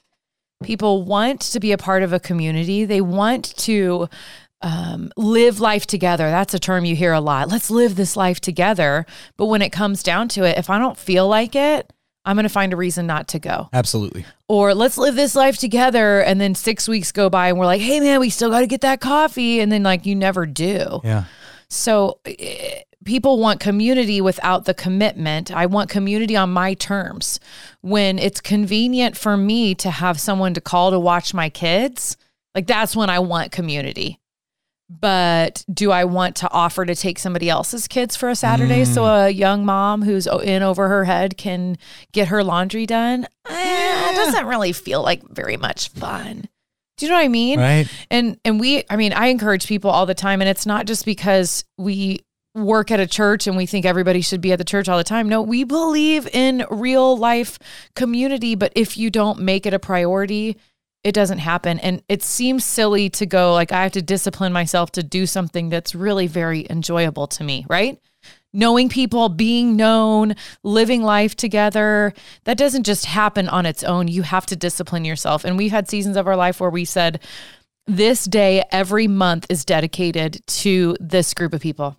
People 0.63 1.03
want 1.03 1.41
to 1.41 1.59
be 1.59 1.73
a 1.73 1.79
part 1.79 2.05
of 2.05 2.13
a 2.13 2.21
community. 2.21 2.85
They 2.85 3.01
want 3.01 3.57
to 3.57 4.09
um, 4.63 5.11
live 5.17 5.61
life 5.61 5.87
together. 5.87 6.31
That's 6.31 6.55
a 6.55 6.59
term 6.59 6.85
you 6.85 6.95
hear 6.97 7.13
a 7.13 7.21
lot. 7.21 7.49
Let's 7.49 7.71
live 7.71 7.97
this 7.97 8.17
life 8.17 8.41
together. 8.41 9.07
But 9.37 9.47
when 9.47 9.63
it 9.63 9.71
comes 9.71 10.03
down 10.03 10.29
to 10.29 10.45
it, 10.45 10.59
if 10.59 10.71
I 10.71 10.79
don't 10.79 10.97
feel 10.99 11.27
like 11.29 11.55
it, 11.57 11.93
I'm 12.25 12.37
going 12.37 12.45
to 12.45 12.49
find 12.49 12.73
a 12.73 12.77
reason 12.77 13.05
not 13.09 13.27
to 13.29 13.41
go 13.41 13.69
Absolutely. 13.73 14.25
or 14.49 14.75
let's 14.75 14.97
live 14.97 15.17
this 15.17 15.35
life 15.35 15.59
together 15.59 16.21
and 16.21 16.41
then 16.41 16.55
6 16.55 16.87
weeks 16.89 17.11
go 17.11 17.29
by 17.29 17.49
and 17.49 17.59
we're 17.59 17.67
like 17.67 17.81
hey 17.81 17.99
man 17.99 18.21
we 18.21 18.31
still 18.31 18.49
got 18.49 18.61
to 18.61 18.69
get 18.69 18.83
that 18.83 19.01
coffee 19.01 19.59
and 19.59 19.73
then 19.73 19.83
like 19.83 20.07
you 20.07 20.15
never 20.15 20.47
do 20.47 21.01
Yeah. 21.03 21.25
so 21.69 22.21
eh, 22.25 22.83
people 23.05 23.41
want 23.41 23.59
community 23.59 24.21
without 24.21 24.67
the 24.67 24.73
commitment 24.75 25.51
i 25.51 25.67
want 25.67 25.91
community 25.91 26.37
on 26.37 26.53
my 26.53 26.75
terms 26.75 27.41
when 27.81 28.21
it's 28.21 28.41
convenient 28.41 29.17
for 29.17 29.37
me 29.37 29.75
to 29.75 29.91
have 29.91 30.21
someone 30.21 30.55
to 30.55 30.61
call 30.61 30.93
to 30.93 31.01
watch 31.01 31.35
my 31.35 31.49
kids 31.51 32.17
like 32.55 32.69
that's 32.69 32.95
when 32.95 33.11
i 33.11 33.19
want 33.19 33.51
community 33.51 34.21
but 34.89 35.65
do 35.73 35.91
I 35.91 36.05
want 36.05 36.37
to 36.37 36.51
offer 36.51 36.85
to 36.85 36.95
take 36.95 37.19
somebody 37.19 37.49
else's 37.49 37.89
kids 37.89 38.15
for 38.17 38.29
a 38.29 38.37
Saturday 38.37 38.85
so 38.85 39.05
a 39.05 39.31
young 39.31 39.65
mom 39.65 40.03
who's 40.03 40.27
in 40.27 40.63
over 40.63 40.89
her 40.89 41.05
head 41.05 41.37
can 41.37 41.79
get 42.13 42.29
her 42.29 42.45
laundry 42.45 42.87
done? 42.87 43.27
Eh, 43.49 44.11
it 44.11 44.15
doesn't 44.15 44.47
really 44.47 44.73
feel 44.73 45.03
like 45.03 45.23
very 45.29 45.57
much 45.57 45.89
fun. 45.89 46.49
Do 46.99 47.07
you 47.07 47.11
know 47.11 47.17
what 47.17 47.25
I 47.25 47.29
mean? 47.29 47.59
Right. 47.59 47.89
And 48.11 48.39
and 48.45 48.61
we 48.61 48.85
I 48.91 48.97
mean, 48.97 49.13
I 49.13 49.29
encourage 49.29 49.67
people 49.67 49.91
all 49.91 50.07
the 50.07 50.15
time 50.15 50.41
and 50.41 50.49
it's 50.49 50.67
not 50.67 50.87
just 50.87 51.05
because 51.05 51.65
we 51.79 52.21
work 52.55 52.91
at 52.91 53.01
a 53.01 53.07
church 53.07 53.47
and 53.47 53.57
we 53.57 53.67
think 53.67 53.87
everybody 53.87 54.21
should 54.21 54.41
be 54.41 54.53
at 54.53 54.59
the 54.59 54.65
church 54.65 54.89
all 54.89 54.99
the 54.99 55.05
time. 55.05 55.29
No, 55.29 55.41
we 55.41 55.65
believe 55.65 56.29
in 56.33 56.67
real 56.71 57.17
life 57.17 57.59
community, 57.97 58.55
but 58.55 58.73
if 58.77 58.97
you 58.99 59.11
don't 59.11 59.41
make 59.41 59.65
it 59.65 59.73
a 59.73 59.79
priority, 59.79 60.59
it 61.05 61.13
doesn't 61.13 61.39
happen. 61.39 61.79
And 61.81 62.03
it 62.09 62.23
seems 62.23 62.65
silly 62.65 63.11
to 63.11 63.27
go 63.27 63.53
like 63.53 63.73
I 63.73 63.83
have 63.83 63.93
to 63.93 64.03
discipline 64.03 64.53
myself 64.53 64.93
to 64.93 65.03
do 65.03 65.27
something 65.27 65.69
that's 65.69 65.95
really 65.95 66.27
very 66.27 66.67
enjoyable 66.71 67.27
to 67.29 67.45
me, 67.45 67.67
right? 67.69 67.99
Knowing 68.53 68.89
people, 68.89 69.29
being 69.29 69.77
known, 69.77 70.35
living 70.63 71.03
life 71.03 71.35
together, 71.35 72.13
that 72.45 72.59
doesn't 72.59 72.85
just 72.85 73.07
happen 73.07 73.49
on 73.49 73.67
its 73.67 73.83
own. 73.83 74.09
You 74.09 74.23
have 74.23 74.47
to 74.47 74.57
discipline 74.57 75.05
yourself. 75.05 75.45
And 75.45 75.57
we've 75.57 75.71
had 75.71 75.89
seasons 75.89 76.17
of 76.17 76.29
our 76.29 76.37
life 76.37 76.61
where 76.61 76.71
we 76.71 76.85
said, 76.85 77.21
this 77.87 78.25
day 78.25 78.63
every 78.71 79.09
month 79.09 79.47
is 79.49 79.65
dedicated 79.65 80.41
to 80.47 80.97
this 81.01 81.35
group 81.35 81.53
of 81.53 81.61
people 81.61 81.97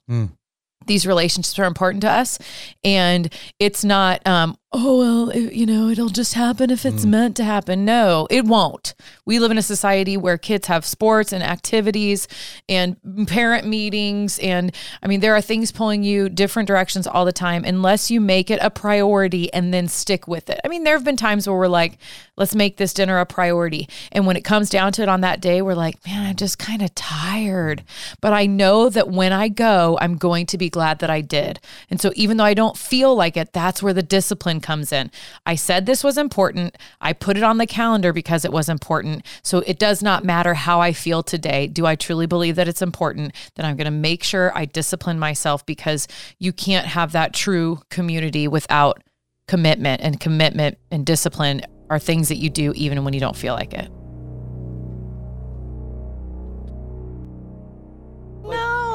these 0.85 1.05
relationships 1.07 1.57
are 1.59 1.65
important 1.65 2.01
to 2.01 2.09
us 2.09 2.39
and 2.83 3.33
it's 3.59 3.83
not 3.83 4.25
um 4.27 4.57
oh 4.73 4.97
well 4.97 5.29
it, 5.29 5.53
you 5.53 5.67
know 5.67 5.87
it'll 5.87 6.09
just 6.09 6.33
happen 6.33 6.71
if 6.71 6.83
it's 6.85 7.03
hmm. 7.03 7.11
meant 7.11 7.37
to 7.37 7.43
happen. 7.43 7.85
No 7.85 8.27
it 8.31 8.43
won't. 8.43 8.95
We 9.23 9.37
live 9.37 9.51
in 9.51 9.57
a 9.57 9.63
society 9.63 10.17
where 10.17 10.37
kids 10.37 10.67
have 10.67 10.83
sports 10.83 11.31
and 11.31 11.43
activities 11.43 12.27
and 12.67 12.97
parent 13.27 13.67
meetings. 13.67 14.39
And 14.39 14.75
i 15.03 15.07
mean 15.07 15.19
there 15.19 15.35
are 15.35 15.41
things 15.41 15.71
pulling 15.71 16.03
you 16.03 16.27
different 16.27 16.67
directions 16.67 17.05
all 17.05 17.23
the 17.23 17.31
time 17.31 17.63
unless 17.63 18.09
you 18.09 18.19
make 18.19 18.49
it 18.49 18.59
a 18.61 18.71
priority 18.71 19.53
and 19.53 19.71
then 19.73 19.87
stick 19.87 20.27
with 20.27 20.49
it. 20.49 20.59
I 20.65 20.67
mean 20.67 20.83
there 20.83 20.95
have 20.95 21.05
been 21.05 21.17
times 21.17 21.47
where 21.47 21.57
we're 21.57 21.67
like 21.67 21.99
let's 22.35 22.55
make 22.55 22.77
this 22.77 22.95
dinner 22.95 23.19
a 23.19 23.27
priority. 23.27 23.87
And 24.11 24.25
when 24.25 24.35
it 24.35 24.43
comes 24.43 24.71
down 24.71 24.91
to 24.93 25.03
it 25.03 25.09
on 25.09 25.21
that 25.21 25.39
day 25.39 25.61
we're 25.61 25.75
like 25.75 26.03
man 26.07 26.25
i'm 26.25 26.35
just 26.35 26.57
kind 26.57 26.81
of 26.81 26.95
tired. 26.95 27.83
But 28.21 28.33
i 28.33 28.47
know 28.47 28.89
that 28.89 29.09
when 29.09 29.33
i 29.33 29.49
go 29.49 29.99
i'm 30.01 30.17
going 30.17 30.47
to 30.47 30.57
be 30.57 30.69
glad 30.69 30.97
that 30.99 31.11
i 31.11 31.21
did. 31.21 31.59
And 31.91 32.01
so 32.01 32.11
even 32.15 32.37
though 32.37 32.43
i 32.43 32.55
don't 32.55 32.75
feel 32.75 33.15
like 33.15 33.37
it 33.37 33.53
that's 33.53 33.83
where 33.83 33.93
the 33.93 34.01
discipline 34.01 34.61
comes 34.63 34.91
in. 34.91 35.11
I 35.45 35.55
said 35.55 35.85
this 35.85 36.03
was 36.03 36.17
important. 36.17 36.77
I 36.99 37.13
put 37.13 37.37
it 37.37 37.43
on 37.43 37.59
the 37.59 37.67
calendar 37.67 38.11
because 38.11 38.43
it 38.43 38.51
was 38.51 38.69
important. 38.69 39.25
So 39.43 39.59
it 39.59 39.77
does 39.77 40.01
not 40.01 40.23
matter 40.23 40.55
how 40.55 40.79
I 40.81 40.93
feel 40.93 41.21
today. 41.21 41.67
Do 41.67 41.85
I 41.85 41.95
truly 41.95 42.25
believe 42.25 42.55
that 42.55 42.67
it's 42.67 42.81
important? 42.81 43.35
Then 43.55 43.65
I'm 43.65 43.75
going 43.75 43.85
to 43.85 43.91
make 43.91 44.23
sure 44.23 44.51
I 44.55 44.65
discipline 44.65 45.19
myself 45.19 45.65
because 45.65 46.07
you 46.39 46.51
can't 46.51 46.87
have 46.87 47.11
that 47.11 47.33
true 47.33 47.81
community 47.89 48.47
without 48.47 49.03
commitment, 49.47 50.01
and 50.01 50.19
commitment 50.19 50.77
and 50.89 51.05
discipline 51.05 51.61
are 51.89 51.99
things 51.99 52.29
that 52.29 52.37
you 52.37 52.49
do 52.49 52.71
even 52.75 53.03
when 53.03 53.13
you 53.13 53.19
don't 53.19 53.35
feel 53.35 53.53
like 53.53 53.73
it. 53.73 53.91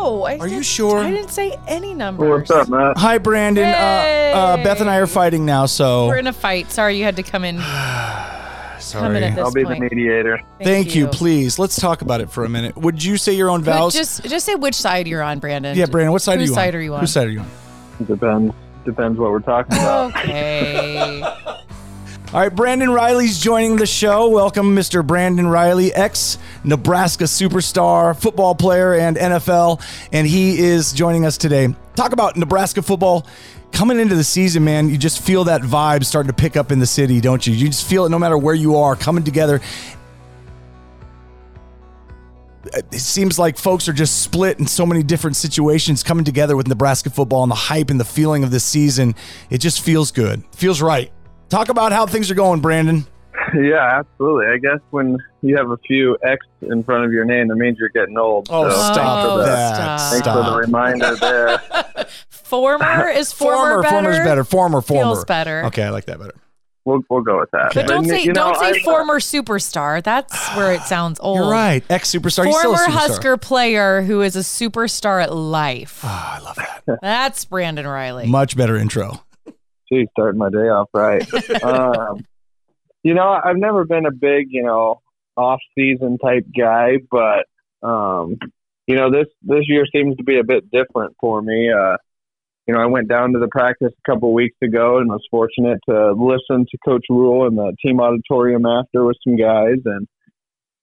No, 0.08 0.24
I 0.24 0.38
Are 0.38 0.48
you 0.48 0.62
sure? 0.62 0.98
I 1.00 1.10
didn't 1.10 1.28
say 1.30 1.58
any 1.66 1.92
numbers. 1.92 2.48
What's 2.48 2.50
up, 2.50 2.68
Matt? 2.68 2.96
Hi, 2.96 3.18
Brandon. 3.18 3.66
Uh, 3.66 3.68
uh, 3.68 4.56
Beth 4.64 4.80
and 4.80 4.88
I 4.88 4.96
are 4.96 5.06
fighting 5.06 5.44
now, 5.44 5.66
so 5.66 6.06
We're 6.06 6.16
in 6.16 6.26
a 6.26 6.32
fight. 6.32 6.70
Sorry, 6.70 6.96
you 6.96 7.04
had 7.04 7.16
to 7.16 7.22
come 7.22 7.44
in. 7.44 7.58
Come 8.92 9.16
in 9.16 9.22
sorry. 9.22 9.34
this 9.34 9.38
I'll 9.38 9.52
be 9.52 9.64
point. 9.64 9.80
the 9.80 9.94
mediator. 9.94 10.40
Thank, 10.62 10.94
you. 10.94 11.08
Please, 11.08 11.58
let's 11.58 11.78
talk 11.78 12.00
about 12.00 12.20
it 12.22 12.30
for 12.30 12.44
a 12.44 12.48
minute. 12.48 12.74
Would 12.76 13.04
you 13.04 13.18
say 13.18 13.34
your 13.34 13.50
own 13.50 13.62
But 13.62 13.72
vows? 13.72 13.92
Just 13.92 14.24
just 14.24 14.46
say 14.46 14.54
which 14.54 14.76
side 14.76 15.06
you're 15.06 15.22
on, 15.22 15.40
Brandon. 15.40 15.76
yeah, 15.76 15.86
Brandon. 15.86 16.12
What 16.12 16.22
side 16.22 16.38
Whose 16.38 16.50
are 16.50 16.52
you 16.52 16.54
side 16.54 16.74
on? 16.74 16.78
are 16.78 16.82
you 16.82 16.94
on? 16.94 17.00
Whose 17.00 17.12
side 17.12 17.26
are 17.26 17.30
you 17.30 17.40
on? 17.40 17.48
Depends. 18.06 18.54
Depends 18.84 19.18
what 19.18 19.30
we're 19.30 19.40
talking 19.40 19.76
about. 19.76 20.16
Okay. 20.16 21.22
All 22.30 22.40
right, 22.40 22.54
Brandon 22.54 22.90
Reilly's 22.90 23.38
joining 23.38 23.76
the 23.76 23.86
show. 23.86 24.28
Welcome, 24.28 24.76
Mr. 24.76 25.04
Brandon 25.04 25.46
Reilly, 25.46 25.94
ex 25.94 26.36
Nebraska 26.62 27.24
superstar, 27.24 28.14
football 28.14 28.54
player, 28.54 28.92
and 28.92 29.16
NFL. 29.16 29.82
And 30.12 30.26
he 30.26 30.58
is 30.58 30.92
joining 30.92 31.24
us 31.24 31.38
today. 31.38 31.74
Talk 31.96 32.12
about 32.12 32.36
Nebraska 32.36 32.82
football. 32.82 33.26
Coming 33.72 33.98
into 33.98 34.14
the 34.14 34.24
season, 34.24 34.62
man, 34.62 34.90
you 34.90 34.98
just 34.98 35.22
feel 35.22 35.44
that 35.44 35.62
vibe 35.62 36.04
starting 36.04 36.28
to 36.28 36.34
pick 36.34 36.54
up 36.54 36.70
in 36.70 36.80
the 36.80 36.86
city, 36.86 37.18
don't 37.22 37.46
you? 37.46 37.54
You 37.54 37.68
just 37.68 37.88
feel 37.88 38.04
it 38.04 38.10
no 38.10 38.18
matter 38.18 38.36
where 38.36 38.54
you 38.54 38.76
are, 38.76 38.94
coming 38.94 39.24
together. 39.24 39.62
It 42.74 42.92
seems 43.00 43.38
like 43.38 43.56
folks 43.56 43.88
are 43.88 43.94
just 43.94 44.20
split 44.20 44.58
in 44.58 44.66
so 44.66 44.84
many 44.84 45.02
different 45.02 45.36
situations 45.36 46.02
coming 46.02 46.26
together 46.26 46.58
with 46.58 46.68
Nebraska 46.68 47.08
football 47.08 47.42
and 47.42 47.50
the 47.50 47.56
hype 47.56 47.88
and 47.88 47.98
the 47.98 48.04
feeling 48.04 48.44
of 48.44 48.50
this 48.50 48.64
season. 48.64 49.14
It 49.48 49.58
just 49.62 49.80
feels 49.80 50.10
good. 50.10 50.44
Feels 50.52 50.82
right. 50.82 51.10
Talk 51.48 51.68
about 51.68 51.92
how 51.92 52.06
things 52.06 52.30
are 52.30 52.34
going, 52.34 52.60
Brandon. 52.60 53.06
yeah, 53.54 54.00
absolutely. 54.00 54.46
I 54.46 54.58
guess 54.58 54.80
when 54.90 55.16
you 55.42 55.56
have 55.56 55.70
a 55.70 55.76
few 55.78 56.18
X 56.22 56.44
in 56.62 56.82
front 56.82 57.04
of 57.04 57.12
your 57.12 57.24
name, 57.24 57.48
that 57.48 57.56
means 57.56 57.78
you're 57.78 57.88
getting 57.90 58.18
old. 58.18 58.48
Oh, 58.50 58.68
So 58.68 58.76
stop 58.92 59.24
Oh, 59.26 59.38
that. 59.38 59.74
stop. 59.74 60.00
Thanks 60.12 60.26
for 60.28 60.42
the 60.50 60.56
reminder 60.58 61.16
there. 61.16 61.58
Former 62.30 63.08
is 63.08 63.30
former, 63.32 63.82
better. 63.82 63.94
former's 63.94 64.18
better. 64.18 64.44
Former, 64.44 64.80
former. 64.80 65.02
Feels 65.02 65.24
better. 65.26 65.64
Okay, 65.66 65.82
I 65.82 65.90
like 65.90 66.06
that 66.06 66.18
better. 66.18 66.34
We'll, 66.86 67.00
we'll 67.10 67.20
go 67.20 67.38
with 67.40 67.50
that. 67.50 67.72
But 67.74 67.86
don't 67.86 68.04
you 68.04 68.10
say 68.10 68.24
know, 68.26 68.32
don't 68.32 68.56
say 68.56 68.70
I- 68.80 68.82
former 68.82 69.20
superstar. 69.20 70.02
That's 70.02 70.34
where 70.56 70.72
it 70.72 70.80
sounds 70.82 71.20
old. 71.22 71.36
You're 71.38 71.50
right. 71.50 71.84
Ex 71.90 72.10
superstar. 72.10 72.46
He's 72.46 72.56
still 72.58 72.72
a 72.74 72.76
Former 72.78 72.90
superstar. 72.90 72.94
Husker 73.08 73.36
player 73.36 74.00
who 74.02 74.22
is 74.22 74.36
a 74.36 74.40
superstar 74.40 75.22
at 75.22 75.34
life. 75.34 76.00
Ah, 76.02 76.38
I 76.38 76.42
love 76.42 76.56
that. 76.56 76.98
That's 77.02 77.44
Brandon 77.44 77.86
Reilly. 77.86 78.26
Much 78.26 78.56
better 78.56 78.76
intro. 78.76 79.20
Geez, 79.92 80.08
starting 80.12 80.38
my 80.38 80.50
day 80.50 80.68
off 80.68 80.88
right. 80.92 81.22
um, 81.62 82.24
you 83.02 83.14
know, 83.14 83.28
I've 83.28 83.56
never 83.56 83.84
been 83.84 84.06
a 84.06 84.12
big, 84.12 84.46
you 84.50 84.62
know, 84.62 85.00
off-season 85.36 86.18
type 86.18 86.46
guy, 86.56 86.98
but 87.10 87.46
um, 87.86 88.36
you 88.86 88.96
know, 88.96 89.10
this 89.10 89.26
this 89.42 89.64
year 89.68 89.84
seems 89.94 90.16
to 90.16 90.24
be 90.24 90.38
a 90.38 90.44
bit 90.44 90.70
different 90.70 91.14
for 91.20 91.40
me. 91.40 91.70
Uh, 91.70 91.96
you 92.66 92.74
know, 92.74 92.80
I 92.80 92.86
went 92.86 93.08
down 93.08 93.32
to 93.32 93.38
the 93.38 93.48
practice 93.48 93.92
a 93.92 94.10
couple 94.10 94.34
weeks 94.34 94.56
ago 94.62 94.98
and 94.98 95.08
was 95.08 95.26
fortunate 95.30 95.78
to 95.88 96.12
listen 96.12 96.66
to 96.70 96.78
Coach 96.84 97.06
Rhule 97.08 97.46
in 97.46 97.54
the 97.54 97.74
team 97.82 98.00
auditorium 98.00 98.66
after 98.66 99.04
with 99.04 99.16
some 99.26 99.36
guys, 99.36 99.78
and 99.84 100.06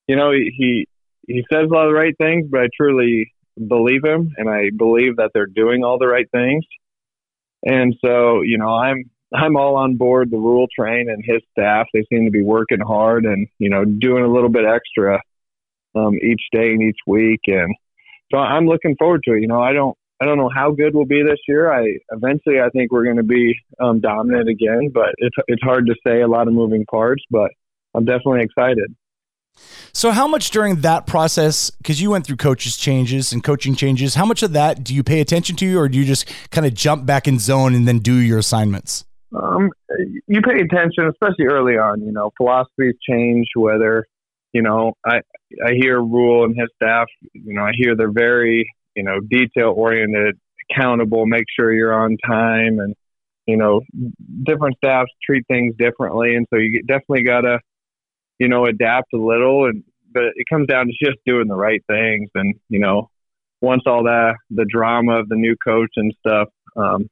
you 0.08 0.16
know, 0.16 0.32
he 0.32 0.52
he, 0.58 0.88
he 1.28 1.46
says 1.52 1.68
a 1.70 1.74
lot 1.74 1.86
of 1.86 1.92
the 1.92 2.00
right 2.00 2.16
things, 2.18 2.48
but 2.50 2.62
I 2.62 2.68
truly 2.76 3.32
believe 3.56 4.04
him, 4.04 4.32
and 4.38 4.50
I 4.50 4.70
believe 4.76 5.18
that 5.18 5.32
they're 5.34 5.46
doing 5.46 5.84
all 5.84 5.98
the 5.98 6.08
right 6.08 6.30
things. 6.32 6.64
And 7.66 7.96
so, 8.04 8.42
you 8.42 8.58
know, 8.58 8.74
I'm 8.74 9.10
I'm 9.34 9.58
all 9.58 9.76
on 9.76 9.96
board 9.96 10.32
the 10.32 10.38
Rhule 10.38 10.68
train 10.78 11.10
and 11.10 11.24
his 11.26 11.42
staff. 11.52 11.88
They 11.94 12.06
seem 12.12 12.26
to 12.26 12.32
be 12.32 12.44
working 12.44 12.80
hard 12.80 13.26
and 13.26 13.48
you 13.60 13.70
know 13.70 13.84
doing 13.84 14.24
a 14.24 14.32
little 14.32 14.50
bit 14.50 14.66
extra 14.66 15.20
um, 15.96 16.16
each 16.16 16.42
day 16.52 16.72
and 16.72 16.82
each 16.82 17.00
week. 17.08 17.42
And 17.48 17.76
so 18.32 18.38
I'm 18.38 18.68
looking 18.68 18.96
forward 18.98 19.22
to 19.26 19.34
it. 19.34 19.42
You 19.42 19.48
know, 19.48 19.62
I 19.62 19.74
don't 19.74 19.98
I 20.22 20.26
don't 20.26 20.38
know 20.38 20.52
how 20.54 20.72
good 20.72 20.94
we'll 20.96 21.06
be 21.06 21.24
this 21.24 21.40
year. 21.48 21.72
I 21.74 21.98
eventually 22.12 22.60
I 22.62 22.70
think 22.70 22.92
we're 22.92 23.04
going 23.04 23.18
to 23.18 23.24
be 23.24 23.56
um, 23.80 24.00
dominant 24.00 24.48
again, 24.48 24.92
but 24.94 25.10
it's 25.18 25.36
it's 25.48 25.64
hard 25.64 25.88
to 25.88 25.96
say. 26.06 26.22
A 26.22 26.28
lot 26.28 26.48
of 26.48 26.54
moving 26.54 26.86
parts, 26.90 27.24
but 27.30 27.52
I'm 27.94 28.06
definitely 28.06 28.42
excited. 28.42 28.96
So, 29.94 30.12
how 30.12 30.28
much 30.28 30.52
during 30.52 30.82
that 30.82 31.08
process, 31.08 31.70
because 31.70 32.02
you 32.02 32.12
went 32.12 32.26
through 32.26 32.36
coaches 32.38 32.78
changes 32.78 33.32
and 33.32 33.44
coaching 33.44 33.76
changes, 33.76 34.16
how 34.16 34.26
much 34.26 34.44
of 34.44 34.54
that 34.54 34.84
do 34.84 34.94
you 34.94 35.04
pay 35.04 35.22
attention 35.22 35.56
to, 35.58 35.80
or 35.80 35.88
do 35.88 35.98
you 35.98 36.06
just 36.06 36.30
kind 36.52 36.68
of 36.68 36.74
jump 36.74 37.06
back 37.06 37.28
in 37.28 37.40
zone 37.40 37.74
and 37.74 37.88
then 37.88 38.00
do 38.00 38.16
your 38.16 38.38
assignments? 38.38 39.06
Um, 39.36 39.70
you 40.28 40.42
pay 40.42 40.62
attention, 40.62 41.10
especially 41.10 41.46
early 41.46 41.78
on. 41.78 42.02
You 42.02 42.12
know, 42.12 42.32
philosophies 42.38 42.96
change. 43.08 43.48
Whether 43.56 44.06
you 44.54 44.62
know, 44.62 44.94
I 45.06 45.18
I 45.66 45.74
hear 45.74 46.00
Rhule 46.02 46.46
and 46.46 46.56
his 46.58 46.70
staff. 46.76 47.08
You 47.34 47.54
know, 47.54 47.64
I 47.64 47.72
hear 47.76 47.96
they're 47.96 48.12
very 48.12 48.70
you 48.96 49.04
know 49.04 49.20
detail 49.20 49.74
oriented, 49.76 50.38
accountable. 50.70 51.26
Make 51.26 51.46
sure 51.58 51.74
you're 51.74 51.94
on 51.94 52.18
time, 52.26 52.80
and 52.80 52.96
you 53.46 53.58
know, 53.58 53.82
different 54.44 54.78
staffs 54.78 55.12
treat 55.26 55.46
things 55.48 55.76
differently, 55.78 56.36
and 56.36 56.48
so 56.50 56.58
you 56.58 56.82
definitely 56.84 57.24
gotta 57.24 57.60
you 58.40 58.48
know 58.48 58.66
adapt 58.66 59.14
a 59.14 59.18
little. 59.18 59.66
And 59.66 59.84
but 60.12 60.24
it 60.36 60.46
comes 60.50 60.68
down 60.68 60.88
to 60.88 60.94
just 61.04 61.18
doing 61.26 61.48
the 61.48 61.56
right 61.56 61.84
things, 61.88 62.30
and 62.36 62.56
you 62.70 62.80
know, 62.80 63.10
once 63.62 63.84
all 63.86 64.04
that 64.04 64.36
the 64.50 64.66
drama 64.70 65.20
of 65.20 65.30
the 65.30 65.36
new 65.36 65.56
coach 65.64 65.92
and 65.96 66.14
stuff. 66.20 66.50
Um, 66.78 67.10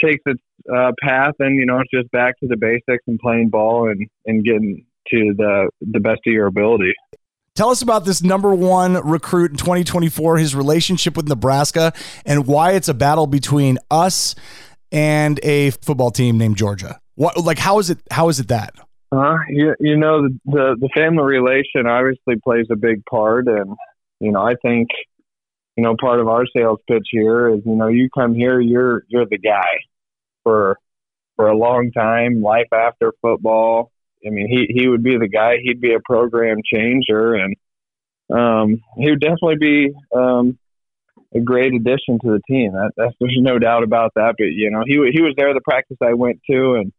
takes 0.00 0.22
its 0.26 0.42
uh, 0.72 0.92
path, 1.00 1.34
and 1.38 1.56
you 1.56 1.66
know 1.66 1.80
it's 1.80 1.90
just 1.90 2.10
back 2.10 2.38
to 2.40 2.46
the 2.46 2.56
basics 2.56 3.02
and 3.06 3.18
playing 3.18 3.48
ball 3.48 3.88
and 3.88 4.08
and 4.26 4.44
getting 4.44 4.84
to 5.10 5.34
the 5.36 5.70
the 5.80 6.00
best 6.00 6.20
of 6.26 6.32
your 6.32 6.46
ability. 6.46 6.92
Tell 7.54 7.70
us 7.70 7.80
about 7.80 8.04
this 8.04 8.22
number 8.22 8.54
one 8.54 8.94
recruit 9.08 9.50
in 9.50 9.56
2024, 9.56 10.36
his 10.36 10.54
relationship 10.54 11.16
with 11.16 11.26
Nebraska, 11.26 11.94
and 12.26 12.46
why 12.46 12.72
it's 12.72 12.88
a 12.88 12.94
battle 12.94 13.26
between 13.26 13.78
us 13.90 14.34
and 14.92 15.40
a 15.42 15.70
football 15.70 16.10
team 16.10 16.36
named 16.36 16.58
Georgia. 16.58 17.00
What, 17.14 17.38
like, 17.38 17.58
how 17.58 17.78
is 17.78 17.88
it? 17.88 17.98
How 18.10 18.28
is 18.28 18.40
it 18.40 18.48
that? 18.48 18.74
Uh, 19.16 19.38
you, 19.48 19.74
you 19.80 19.96
know 19.96 20.22
the, 20.22 20.38
the 20.44 20.76
the 20.78 20.88
family 20.94 21.24
relation 21.24 21.86
obviously 21.86 22.34
plays 22.42 22.66
a 22.70 22.76
big 22.76 23.02
part, 23.06 23.46
and 23.46 23.74
you 24.20 24.30
know 24.30 24.42
I 24.42 24.54
think 24.60 24.88
you 25.76 25.84
know 25.84 25.96
part 25.98 26.20
of 26.20 26.28
our 26.28 26.44
sales 26.54 26.80
pitch 26.86 27.06
here 27.10 27.48
is 27.48 27.60
you 27.64 27.76
know 27.76 27.88
you 27.88 28.10
come 28.14 28.34
here 28.34 28.60
you're 28.60 29.04
you're 29.08 29.26
the 29.26 29.38
guy 29.38 29.64
for 30.42 30.78
for 31.36 31.48
a 31.48 31.56
long 31.56 31.92
time, 31.92 32.42
life 32.42 32.72
after 32.74 33.12
football. 33.22 33.90
I 34.26 34.30
mean 34.30 34.48
he 34.48 34.80
he 34.80 34.88
would 34.88 35.02
be 35.02 35.16
the 35.16 35.28
guy. 35.28 35.54
He'd 35.62 35.80
be 35.80 35.94
a 35.94 36.00
program 36.04 36.58
changer, 36.70 37.34
and 37.34 37.54
um, 38.30 38.82
he 38.98 39.10
would 39.10 39.20
definitely 39.20 39.56
be 39.58 39.92
um, 40.14 40.58
a 41.34 41.40
great 41.40 41.72
addition 41.72 42.18
to 42.22 42.32
the 42.32 42.40
team. 42.46 42.72
That, 42.72 42.90
that's 42.98 43.14
there's 43.18 43.38
no 43.40 43.58
doubt 43.58 43.82
about 43.82 44.12
that. 44.16 44.34
But 44.36 44.48
you 44.48 44.70
know 44.70 44.82
he 44.84 44.94
he 45.10 45.22
was 45.22 45.32
there 45.38 45.54
the 45.54 45.60
practice 45.62 45.96
I 46.02 46.12
went 46.12 46.40
to, 46.50 46.74
and 46.74 46.92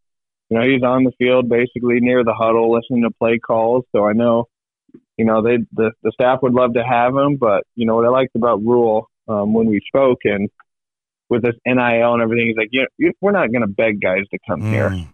you 0.49 0.57
know, 0.57 0.63
he's 0.63 0.83
on 0.83 1.03
the 1.03 1.11
field 1.17 1.49
basically 1.49 1.99
near 1.99 2.23
the 2.23 2.33
huddle 2.33 2.73
listening 2.73 3.03
to 3.03 3.11
play 3.17 3.39
calls. 3.39 3.83
So 3.93 4.05
I 4.05 4.13
know, 4.13 4.45
you 5.17 5.25
know, 5.25 5.41
they 5.41 5.57
the, 5.73 5.91
the 6.03 6.11
staff 6.13 6.39
would 6.41 6.53
love 6.53 6.73
to 6.73 6.83
have 6.83 7.13
him, 7.15 7.37
but 7.37 7.63
you 7.75 7.85
know 7.85 7.95
what 7.95 8.05
I 8.05 8.09
liked 8.09 8.35
about 8.35 8.61
Rhule 8.61 9.09
um, 9.27 9.53
when 9.53 9.67
we 9.67 9.81
spoke 9.87 10.19
and 10.23 10.49
with 11.29 11.43
this 11.43 11.55
NIL 11.65 12.13
and 12.13 12.21
everything, 12.21 12.47
he's 12.47 12.57
like, 12.57 12.69
you 12.71 12.87
know, 12.99 13.11
we're 13.19 13.31
not 13.31 13.51
going 13.51 13.61
to 13.61 13.67
beg 13.67 14.01
guys 14.01 14.23
to 14.31 14.39
come 14.47 14.61
here. 14.61 14.89
Mm. 14.89 15.09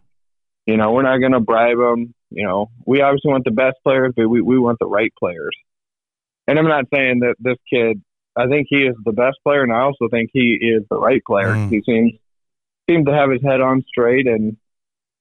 You 0.68 0.78
know, 0.78 0.92
we're 0.92 1.02
not 1.02 1.18
going 1.18 1.32
to 1.32 1.40
bribe 1.40 1.78
them. 1.78 2.14
You 2.30 2.46
know, 2.46 2.70
we 2.86 3.02
obviously 3.02 3.32
want 3.32 3.46
the 3.46 3.52
best 3.52 3.78
players, 3.84 4.14
but 4.16 4.28
we 4.28 4.42
we 4.42 4.58
want 4.58 4.78
the 4.80 4.88
right 4.88 5.14
players. 5.20 5.56
And 6.48 6.60
I'm 6.60 6.68
not 6.68 6.86
saying 6.94 7.22
that 7.22 7.36
this 7.40 7.58
kid. 7.72 8.02
I 8.36 8.48
think 8.48 8.66
he 8.68 8.78
is 8.78 8.96
the 9.06 9.12
best 9.12 9.38
player, 9.44 9.62
and 9.62 9.72
I 9.72 9.82
also 9.82 10.08
think 10.10 10.32
he 10.34 10.58
is 10.60 10.84
the 10.90 10.98
right 10.98 11.22
player. 11.26 11.50
Mm. 11.50 11.70
He 11.70 11.82
seems 11.86 12.14
seems 12.90 13.06
to 13.06 13.14
have 13.14 13.30
his 13.30 13.42
head 13.44 13.62
on 13.62 13.84
straight 13.88 14.28
and 14.28 14.58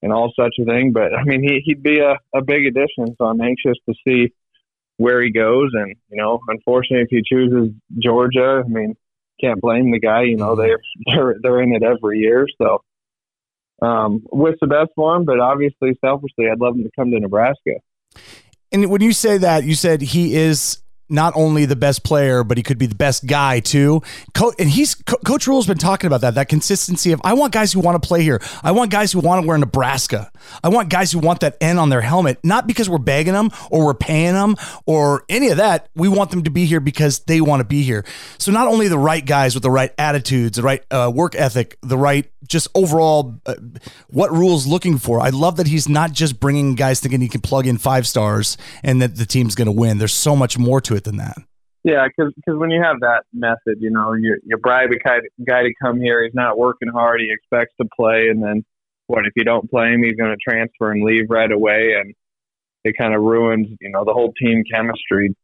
and 0.02 0.12
all 0.12 0.32
such 0.34 0.54
a 0.60 0.64
thing. 0.64 0.92
But 0.92 1.14
I 1.14 1.24
mean, 1.24 1.42
he 1.42 1.60
he'd 1.64 1.82
be 1.82 2.00
a, 2.00 2.18
a 2.34 2.42
big 2.42 2.66
addition. 2.66 3.14
So 3.16 3.24
I'm 3.24 3.40
anxious 3.40 3.76
to 3.88 3.94
see 4.06 4.32
where 4.96 5.22
he 5.22 5.30
goes. 5.30 5.70
And 5.74 5.94
you 6.10 6.16
know, 6.16 6.40
unfortunately, 6.48 7.04
if 7.04 7.08
he 7.10 7.22
chooses 7.22 7.74
Georgia, 7.98 8.62
I 8.64 8.68
mean, 8.68 8.96
can't 9.40 9.60
blame 9.60 9.90
the 9.90 10.00
guy. 10.00 10.22
You 10.22 10.36
know, 10.36 10.56
they're 10.56 10.80
they're 11.06 11.36
they're 11.42 11.62
in 11.62 11.74
it 11.74 11.82
every 11.82 12.18
year. 12.18 12.46
So 12.60 12.82
um, 13.82 14.24
wish 14.30 14.56
the 14.60 14.66
best 14.68 14.90
for 14.94 15.16
him, 15.16 15.24
but 15.24 15.40
obviously, 15.40 15.98
selfishly, 16.04 16.46
I'd 16.50 16.60
love 16.60 16.76
him 16.76 16.84
to 16.84 16.90
come 16.96 17.10
to 17.10 17.18
Nebraska. 17.18 17.80
And 18.70 18.90
when 18.90 19.02
you 19.02 19.12
say 19.12 19.38
that, 19.38 19.64
you 19.64 19.74
said 19.74 20.00
he 20.00 20.34
is 20.34 20.82
not 21.08 21.32
only 21.36 21.66
the 21.66 21.76
best 21.76 22.04
player, 22.04 22.42
but 22.42 22.56
he 22.56 22.62
could 22.62 22.78
be 22.78 22.86
the 22.86 22.94
best 22.94 23.26
guy 23.26 23.60
too. 23.60 24.02
Co- 24.34 24.52
and 24.58 24.68
he's 24.70 24.94
Co- 24.94 25.18
Coach 25.18 25.46
Rhule's 25.46 25.66
been 25.66 25.78
talking 25.78 26.06
about 26.06 26.22
that, 26.22 26.34
that 26.34 26.48
consistency 26.48 27.12
of 27.12 27.20
I 27.24 27.34
want 27.34 27.52
guys 27.52 27.72
who 27.72 27.80
want 27.80 28.02
to 28.02 28.06
play 28.06 28.22
here. 28.22 28.40
I 28.62 28.72
want 28.72 28.90
guys 28.90 29.12
who 29.12 29.20
want 29.20 29.42
to 29.42 29.48
wear 29.48 29.58
Nebraska. 29.58 30.30
I 30.64 30.68
want 30.68 30.88
guys 30.88 31.12
who 31.12 31.18
want 31.18 31.40
that 31.40 31.56
N 31.60 31.78
on 31.78 31.88
their 31.90 32.00
helmet, 32.00 32.38
not 32.42 32.66
because 32.66 32.88
we're 32.88 32.98
begging 32.98 33.34
them 33.34 33.50
or 33.70 33.84
we're 33.84 33.94
paying 33.94 34.34
them 34.34 34.56
or 34.86 35.24
any 35.28 35.48
of 35.48 35.58
that. 35.58 35.88
We 35.94 36.08
want 36.08 36.30
them 36.30 36.44
to 36.44 36.50
be 36.50 36.64
here 36.66 36.80
because 36.80 37.20
they 37.20 37.40
want 37.40 37.60
to 37.60 37.64
be 37.64 37.82
here. 37.82 38.04
So 38.38 38.50
not 38.52 38.68
only 38.68 38.88
the 38.88 38.98
right 38.98 39.24
guys 39.24 39.54
with 39.54 39.62
the 39.62 39.70
right 39.70 39.92
attitudes, 39.98 40.56
the 40.56 40.62
right 40.62 40.82
uh, 40.90 41.10
work 41.14 41.34
ethic, 41.34 41.76
the 41.82 41.98
right 41.98 42.30
just 42.48 42.68
overall 42.74 43.40
uh, 43.46 43.54
what 44.08 44.32
Rhule's 44.32 44.66
looking 44.66 44.98
for. 44.98 45.20
I 45.20 45.28
love 45.28 45.56
that 45.56 45.68
he's 45.68 45.88
not 45.88 46.12
just 46.12 46.40
bringing 46.40 46.74
guys 46.74 47.00
thinking 47.00 47.20
he 47.20 47.28
can 47.28 47.40
plug 47.40 47.66
in 47.66 47.78
five 47.78 48.06
stars 48.06 48.56
and 48.82 49.00
that 49.00 49.16
the 49.16 49.26
team's 49.26 49.54
going 49.54 49.66
to 49.66 49.72
win. 49.72 49.98
There's 49.98 50.12
so 50.12 50.34
much 50.34 50.58
more 50.58 50.80
to 50.80 50.96
it 50.96 51.01
than 51.04 51.16
that. 51.16 51.36
Yeah, 51.84 52.06
because 52.06 52.32
when 52.46 52.70
you 52.70 52.80
have 52.80 53.00
that 53.00 53.24
method, 53.32 53.80
you 53.80 53.90
know, 53.90 54.12
you 54.12 54.38
you 54.44 54.56
bribe 54.56 54.90
a 54.92 54.98
guy, 54.98 55.18
guy 55.44 55.62
to 55.62 55.72
come 55.82 56.00
here. 56.00 56.22
He's 56.22 56.34
not 56.34 56.56
working 56.56 56.88
hard. 56.88 57.20
He 57.20 57.32
expects 57.32 57.74
to 57.80 57.88
play, 57.96 58.28
and 58.28 58.42
then 58.42 58.64
what 59.08 59.26
if 59.26 59.32
you 59.34 59.44
don't 59.44 59.68
play 59.68 59.92
him? 59.92 60.04
He's 60.04 60.14
going 60.14 60.30
to 60.30 60.36
transfer 60.36 60.92
and 60.92 61.02
leave 61.02 61.24
right 61.28 61.50
away, 61.50 61.94
and 61.98 62.14
it 62.84 62.94
kind 62.96 63.14
of 63.14 63.22
ruins 63.22 63.66
you 63.80 63.90
know 63.90 64.04
the 64.04 64.12
whole 64.12 64.32
team 64.40 64.62
chemistry, 64.72 65.34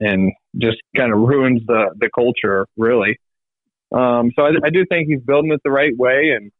and 0.00 0.32
just 0.56 0.78
kind 0.96 1.12
of 1.12 1.18
ruins 1.18 1.60
the 1.66 1.90
the 2.00 2.08
culture 2.14 2.66
really. 2.78 3.18
Um, 3.92 4.32
so 4.36 4.44
I, 4.44 4.52
I 4.64 4.70
do 4.70 4.86
think 4.88 5.08
he's 5.08 5.20
building 5.20 5.52
it 5.52 5.60
the 5.64 5.70
right 5.70 5.94
way, 5.94 6.30
and 6.34 6.50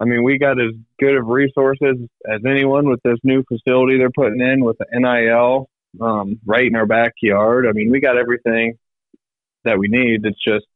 I 0.00 0.06
mean 0.06 0.22
we 0.22 0.38
got 0.38 0.58
as 0.58 0.72
good 0.98 1.16
of 1.16 1.26
resources 1.26 1.98
as 2.26 2.40
anyone 2.48 2.88
with 2.88 3.02
this 3.04 3.18
new 3.24 3.44
facility 3.46 3.98
they're 3.98 4.08
putting 4.08 4.40
in 4.40 4.64
with 4.64 4.78
the 4.78 4.86
NIL 4.90 5.68
um, 6.00 6.40
right 6.46 6.66
in 6.66 6.74
our 6.74 6.86
backyard. 6.86 7.66
I 7.66 7.72
mean, 7.72 7.90
we 7.90 8.00
got 8.00 8.16
everything 8.16 8.78
that 9.64 9.78
we 9.78 9.88
need. 9.88 10.24
It's 10.24 10.42
just 10.42 10.66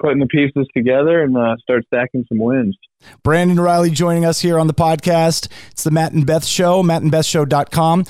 putting 0.00 0.20
the 0.20 0.26
pieces 0.26 0.66
together 0.76 1.22
and 1.22 1.36
uh, 1.36 1.56
start 1.60 1.84
stacking 1.86 2.24
some 2.28 2.38
wins. 2.38 2.76
Brandon 3.22 3.58
Reilly 3.58 3.90
joining 3.90 4.24
us 4.24 4.40
here 4.40 4.58
on 4.58 4.66
the 4.66 4.74
podcast. 4.74 5.48
It's 5.70 5.84
the 5.84 5.90
Matt 5.90 6.12
and 6.12 6.26
Beth 6.26 6.44
Show, 6.44 6.82
mattandbethshow.com. 6.82 8.04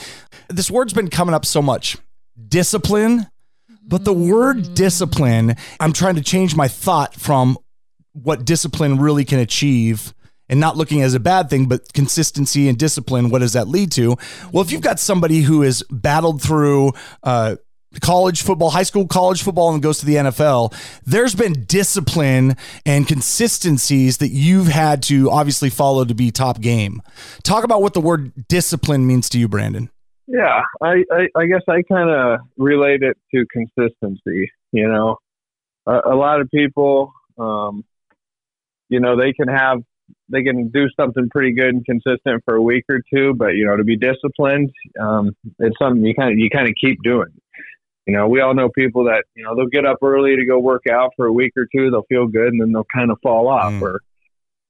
This 0.49 0.71
word's 0.71 0.93
been 0.93 1.09
coming 1.09 1.35
up 1.35 1.45
so 1.45 1.63
much 1.63 1.97
discipline. 2.49 3.27
But 3.87 4.05
the 4.05 4.13
word 4.13 4.75
discipline, 4.75 5.57
I'm 5.81 5.95
trying 5.95 6.17
to 6.17 6.21
change 6.21 6.55
my 6.55 6.69
thought 6.69 7.15
from 7.15 7.57
what 8.13 8.45
discipline 8.45 8.99
really 8.99 9.25
can 9.25 9.39
achieve 9.39 10.13
and 10.49 10.61
not 10.61 10.77
looking 10.77 11.03
as 11.03 11.15
a 11.15 11.21
bad 11.21 11.51
thing, 11.51 11.67
but 11.67 11.93
consistency 11.93 12.69
and 12.69 12.79
discipline. 12.79 13.31
What 13.31 13.41
does 13.41 13.53
that 13.53 13.69
lead 13.69 13.93
to? 13.93 14.17
Well, 14.53 14.63
if 14.63 14.73
you've 14.73 14.83
got 14.83 14.99
somebody 14.99 15.43
who 15.43 15.63
has 15.63 15.83
battled 15.91 16.43
through, 16.43 16.93
uh, 17.23 17.57
college 18.01 18.43
football, 18.43 18.71
high 18.71 18.83
school 18.83 19.07
college 19.07 19.43
football, 19.43 19.73
and 19.73 19.83
goes 19.83 19.99
to 19.99 20.07
the 20.07 20.17
NFL, 20.17 20.75
there's 21.05 21.35
been 21.35 21.65
discipline 21.65 22.57
and 22.85 23.07
consistencies 23.09 24.19
that 24.19 24.29
you've 24.29 24.69
had 24.69 25.03
to 25.05 25.31
obviously 25.31 25.71
follow 25.71 26.05
to 26.05 26.15
be 26.15 26.31
top 26.31 26.61
game. 26.61 27.03
Talk 27.43 27.65
about 27.65 27.83
what 27.83 27.95
the 27.95 28.01
word 28.01 28.47
discipline 28.49 29.07
means 29.07 29.29
to 29.31 29.39
you, 29.39 29.49
Brandon. 29.49 29.91
Yeah, 30.27 30.61
I, 30.83 31.05
I, 31.11 31.29
I 31.35 31.47
guess 31.47 31.63
I 31.69 31.83
kind 31.83 32.11
of 32.11 32.41
relate 32.59 33.03
it 33.03 33.17
to 33.35 33.47
consistency. 33.51 34.51
You 34.73 34.89
know, 34.89 35.17
a, 35.87 36.13
a 36.13 36.15
lot 36.15 36.43
of 36.43 36.51
people, 36.51 37.13
um, 37.39 37.85
you 38.91 39.01
know, 39.01 39.17
they 39.17 39.33
can 39.33 39.49
have 39.49 39.79
they 40.29 40.43
can 40.43 40.69
do 40.69 40.87
something 40.99 41.29
pretty 41.31 41.53
good 41.53 41.69
and 41.69 41.85
consistent 41.85 42.43
for 42.45 42.55
a 42.55 42.63
week 42.63 42.85
or 42.89 43.01
two, 43.13 43.35
but 43.35 43.55
you 43.55 43.67
know, 43.67 43.77
to 43.77 43.85
be 43.85 43.97
disciplined, 43.97 44.71
um, 45.01 45.35
it's 45.59 45.77
something 45.81 46.05
you 46.05 46.15
kind 46.15 46.33
of 46.33 46.39
you 46.39 46.51
kind 46.51 46.69
of 46.69 46.75
keep 46.81 47.03
doing. 47.03 47.33
You 48.07 48.15
know, 48.15 48.29
we 48.29 48.41
all 48.41 48.55
know 48.55 48.69
people 48.71 49.05
that 49.05 49.25
you 49.35 49.45
know 49.45 49.55
they'll 49.55 49.67
get 49.67 49.85
up 49.85 49.99
early 50.03 50.37
to 50.37 50.47
go 50.47 50.59
work 50.59 50.85
out 50.91 51.13
for 51.17 51.27
a 51.27 51.33
week 51.33 51.53
or 51.57 51.67
two, 51.75 51.91
they'll 51.91 52.07
feel 52.09 52.27
good, 52.27 52.53
and 52.53 52.61
then 52.61 52.73
they'll 52.73 52.87
kind 52.95 53.11
of 53.11 53.19
fall 53.23 53.49
off. 53.49 53.73
Mm. 53.73 53.83
Or 53.83 54.01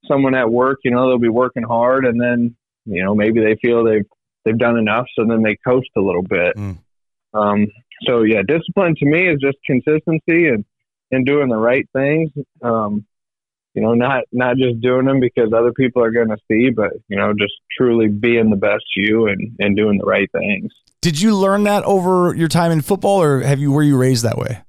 someone 0.07 0.35
at 0.35 0.51
work, 0.51 0.79
you 0.85 0.91
know, 0.91 1.09
they'll 1.09 1.19
be 1.19 1.29
working 1.29 1.63
hard, 1.63 2.05
and 2.05 2.21
then 2.21 2.57
you 2.85 3.05
know 3.05 3.15
maybe 3.15 3.41
they 3.41 3.57
feel 3.61 3.85
they've 3.85 4.07
they've 4.45 4.59
done 4.59 4.77
enough, 4.77 5.07
so 5.17 5.25
then 5.27 5.43
they 5.43 5.57
coast 5.57 5.89
a 5.97 6.01
little 6.01 6.23
bit. 6.23 6.57
Mm. 6.57 6.79
Um, 7.35 7.67
so 8.07 8.23
yeah, 8.23 8.43
discipline 8.47 8.95
to 8.99 9.07
me 9.07 9.29
is 9.29 9.39
just 9.41 9.59
consistency 9.67 10.49
and 10.49 10.65
and 11.11 11.27
doing 11.27 11.49
the 11.49 11.57
right 11.57 11.89
things. 11.93 12.31
Um, 12.63 13.07
you 13.75 13.83
know, 13.83 13.95
not 13.95 14.25
not 14.33 14.57
just 14.57 14.81
doing 14.81 15.07
them 15.07 15.21
because 15.21 15.53
other 15.53 15.73
people 15.73 16.03
are 16.03 16.11
going 16.11 16.29
to 16.29 16.37
see, 16.51 16.71
but 16.71 16.93
you 17.09 17.17
know, 17.17 17.33
just 17.33 17.55
truly 17.77 18.09
being 18.09 18.51
the 18.51 18.57
best 18.57 18.85
you 18.97 19.27
and 19.27 19.57
and 19.59 19.77
doing 19.77 19.99
the 19.99 20.07
right 20.07 20.31
things. 20.33 20.73
Did 21.01 21.21
you 21.21 21.37
learn 21.37 21.63
that 21.65 21.85
over 21.85 22.35
your 22.35 22.49
time 22.49 22.73
in 22.73 22.81
football, 22.81 23.23
or 23.23 23.41
have 23.41 23.61
you 23.61 23.71
were 23.71 23.83
you 23.83 23.97
raised 23.97 24.25
that 24.25 24.39
way? 24.39 24.63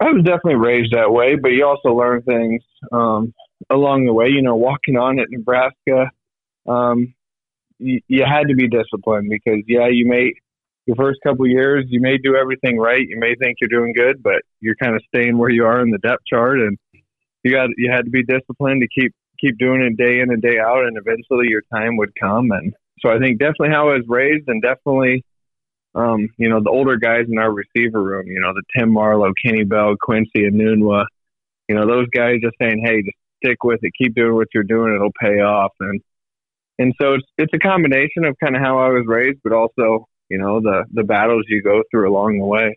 I 0.00 0.10
was 0.10 0.24
definitely 0.24 0.56
raised 0.56 0.92
that 0.92 1.10
way, 1.12 1.36
but 1.36 1.48
you 1.48 1.64
also 1.64 1.94
learn 1.94 2.22
things 2.22 2.62
um, 2.92 3.32
along 3.70 4.04
the 4.04 4.12
way. 4.12 4.28
You 4.28 4.42
know, 4.42 4.56
walking 4.56 4.96
on 4.96 5.18
at 5.18 5.30
Nebraska, 5.30 6.10
um, 6.66 7.14
you, 7.78 8.00
you 8.08 8.24
had 8.24 8.48
to 8.48 8.54
be 8.54 8.68
disciplined 8.68 9.30
because, 9.30 9.62
yeah, 9.66 9.88
you 9.88 10.06
may 10.08 10.32
your 10.86 10.96
first 10.96 11.20
couple 11.22 11.46
years 11.46 11.86
you 11.88 12.00
may 12.00 12.18
do 12.18 12.36
everything 12.36 12.78
right. 12.78 13.06
You 13.06 13.18
may 13.18 13.34
think 13.36 13.58
you're 13.60 13.68
doing 13.68 13.94
good, 13.94 14.22
but 14.22 14.42
you're 14.60 14.76
kind 14.76 14.94
of 14.94 15.02
staying 15.08 15.38
where 15.38 15.50
you 15.50 15.64
are 15.64 15.80
in 15.80 15.90
the 15.90 15.98
depth 15.98 16.24
chart, 16.26 16.58
and 16.58 16.76
you 17.44 17.52
got 17.52 17.70
you 17.76 17.90
had 17.90 18.04
to 18.04 18.10
be 18.10 18.24
disciplined 18.24 18.82
to 18.82 18.88
keep 18.88 19.12
keep 19.40 19.58
doing 19.58 19.82
it 19.82 19.96
day 19.96 20.20
in 20.20 20.30
and 20.30 20.42
day 20.42 20.58
out, 20.58 20.84
and 20.84 20.96
eventually 20.96 21.46
your 21.48 21.62
time 21.72 21.96
would 21.98 22.12
come. 22.20 22.50
And 22.50 22.74
so 23.00 23.10
I 23.10 23.18
think 23.18 23.38
definitely 23.38 23.70
how 23.70 23.90
I 23.90 23.94
was 23.94 24.04
raised, 24.08 24.48
and 24.48 24.62
definitely 24.62 25.24
um, 25.94 26.28
you 26.38 26.48
know, 26.48 26.60
the 26.60 26.70
older 26.70 26.96
guys 26.96 27.26
in 27.28 27.38
our 27.38 27.52
receiver 27.52 28.02
room, 28.02 28.26
you 28.26 28.40
know, 28.40 28.52
the 28.52 28.62
Tim 28.76 28.92
Marlowe, 28.92 29.32
Kenny 29.44 29.64
Bell, 29.64 29.94
Quincy, 30.00 30.42
Enunwa, 30.50 31.06
you 31.68 31.74
know, 31.74 31.86
those 31.86 32.08
guys 32.08 32.40
just 32.42 32.56
saying, 32.60 32.82
hey, 32.84 33.02
just 33.02 33.16
stick 33.44 33.62
with 33.62 33.78
it, 33.82 33.92
keep 33.96 34.14
doing 34.14 34.34
what 34.34 34.48
you're 34.52 34.64
doing, 34.64 34.94
it'll 34.94 35.12
pay 35.20 35.40
off. 35.40 35.72
And 35.80 36.00
and 36.78 36.92
so 37.00 37.14
it's 37.14 37.26
it's 37.38 37.54
a 37.54 37.58
combination 37.58 38.24
of 38.24 38.36
kind 38.42 38.56
of 38.56 38.62
how 38.62 38.78
I 38.78 38.88
was 38.88 39.04
raised, 39.06 39.38
but 39.44 39.52
also, 39.52 40.08
you 40.28 40.38
know, 40.38 40.60
the 40.60 40.84
the 40.92 41.04
battles 41.04 41.44
you 41.48 41.62
go 41.62 41.82
through 41.90 42.10
along 42.10 42.38
the 42.38 42.44
way. 42.44 42.76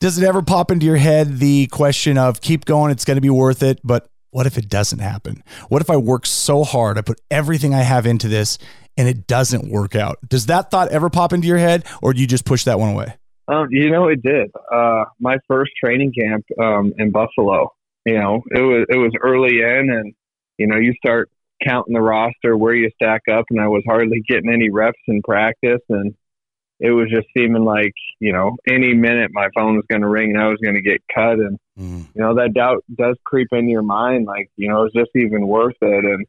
Does 0.00 0.16
it 0.16 0.24
ever 0.24 0.42
pop 0.42 0.70
into 0.70 0.86
your 0.86 0.96
head 0.96 1.38
the 1.38 1.66
question 1.66 2.18
of 2.18 2.40
keep 2.40 2.64
going, 2.64 2.92
it's 2.92 3.04
going 3.04 3.16
to 3.16 3.20
be 3.20 3.30
worth 3.30 3.64
it, 3.64 3.80
but 3.82 4.08
what 4.30 4.46
if 4.46 4.56
it 4.56 4.68
doesn't 4.68 5.00
happen? 5.00 5.42
What 5.70 5.82
if 5.82 5.90
I 5.90 5.96
work 5.96 6.24
so 6.24 6.62
hard, 6.62 6.98
I 6.98 7.00
put 7.00 7.20
everything 7.32 7.74
I 7.74 7.82
have 7.82 8.06
into 8.06 8.28
this 8.28 8.58
and 8.96 9.08
it 9.08 9.26
doesn't 9.26 9.68
work 9.68 9.96
out? 9.96 10.18
Does 10.28 10.46
that 10.46 10.70
thought 10.70 10.88
ever 10.92 11.10
pop 11.10 11.32
into 11.32 11.48
your 11.48 11.58
head 11.58 11.84
or 12.00 12.12
do 12.12 12.20
you 12.20 12.28
just 12.28 12.44
push 12.44 12.62
that 12.62 12.78
one 12.78 12.90
away? 12.90 13.16
Um, 13.48 13.66
you 13.70 13.90
know, 13.90 14.06
it 14.06 14.22
did. 14.22 14.52
Uh, 14.72 15.04
my 15.18 15.38
first 15.48 15.72
training 15.82 16.12
camp 16.16 16.44
um, 16.62 16.92
in 16.96 17.10
Buffalo, 17.10 17.72
you 18.06 18.20
know, 18.20 18.42
it 18.52 18.60
was 18.60 18.86
it 18.90 18.98
was 18.98 19.10
early 19.20 19.60
in, 19.62 19.90
and 19.90 20.14
you 20.58 20.66
know, 20.68 20.76
you 20.76 20.92
start 21.04 21.30
counting 21.66 21.94
the 21.94 22.00
roster 22.00 22.56
where 22.56 22.74
you 22.74 22.90
stack 22.94 23.22
up, 23.32 23.46
and 23.50 23.60
I 23.60 23.66
was 23.66 23.82
hardly 23.86 24.22
getting 24.28 24.52
any 24.52 24.70
reps 24.70 25.00
in 25.08 25.22
practice, 25.22 25.80
and 25.88 26.14
it 26.80 26.90
was 26.90 27.08
just 27.10 27.26
seeming 27.36 27.64
like 27.64 27.92
you 28.20 28.32
know 28.32 28.56
any 28.68 28.94
minute 28.94 29.30
my 29.32 29.48
phone 29.54 29.76
was 29.76 29.84
going 29.90 30.02
to 30.02 30.08
ring 30.08 30.30
and 30.30 30.40
I 30.40 30.48
was 30.48 30.58
going 30.62 30.74
to 30.76 30.82
get 30.82 31.00
cut, 31.14 31.34
and 31.38 31.58
Mm. 31.78 32.06
you 32.12 32.20
know 32.20 32.34
that 32.34 32.54
doubt 32.54 32.84
does 32.92 33.16
creep 33.24 33.48
into 33.52 33.70
your 33.70 33.82
mind, 33.82 34.26
like 34.26 34.50
you 34.56 34.68
know, 34.68 34.84
is 34.86 34.90
this 34.94 35.06
even 35.14 35.46
worth 35.46 35.76
it? 35.80 36.04
And 36.04 36.26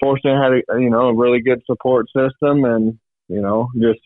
fortunately, 0.00 0.32
I 0.40 0.42
had 0.42 0.52
a 0.78 0.80
you 0.82 0.90
know 0.90 1.08
a 1.08 1.14
really 1.14 1.40
good 1.40 1.62
support 1.66 2.06
system, 2.08 2.64
and 2.64 2.98
you 3.28 3.40
know, 3.40 3.68
just 3.80 4.00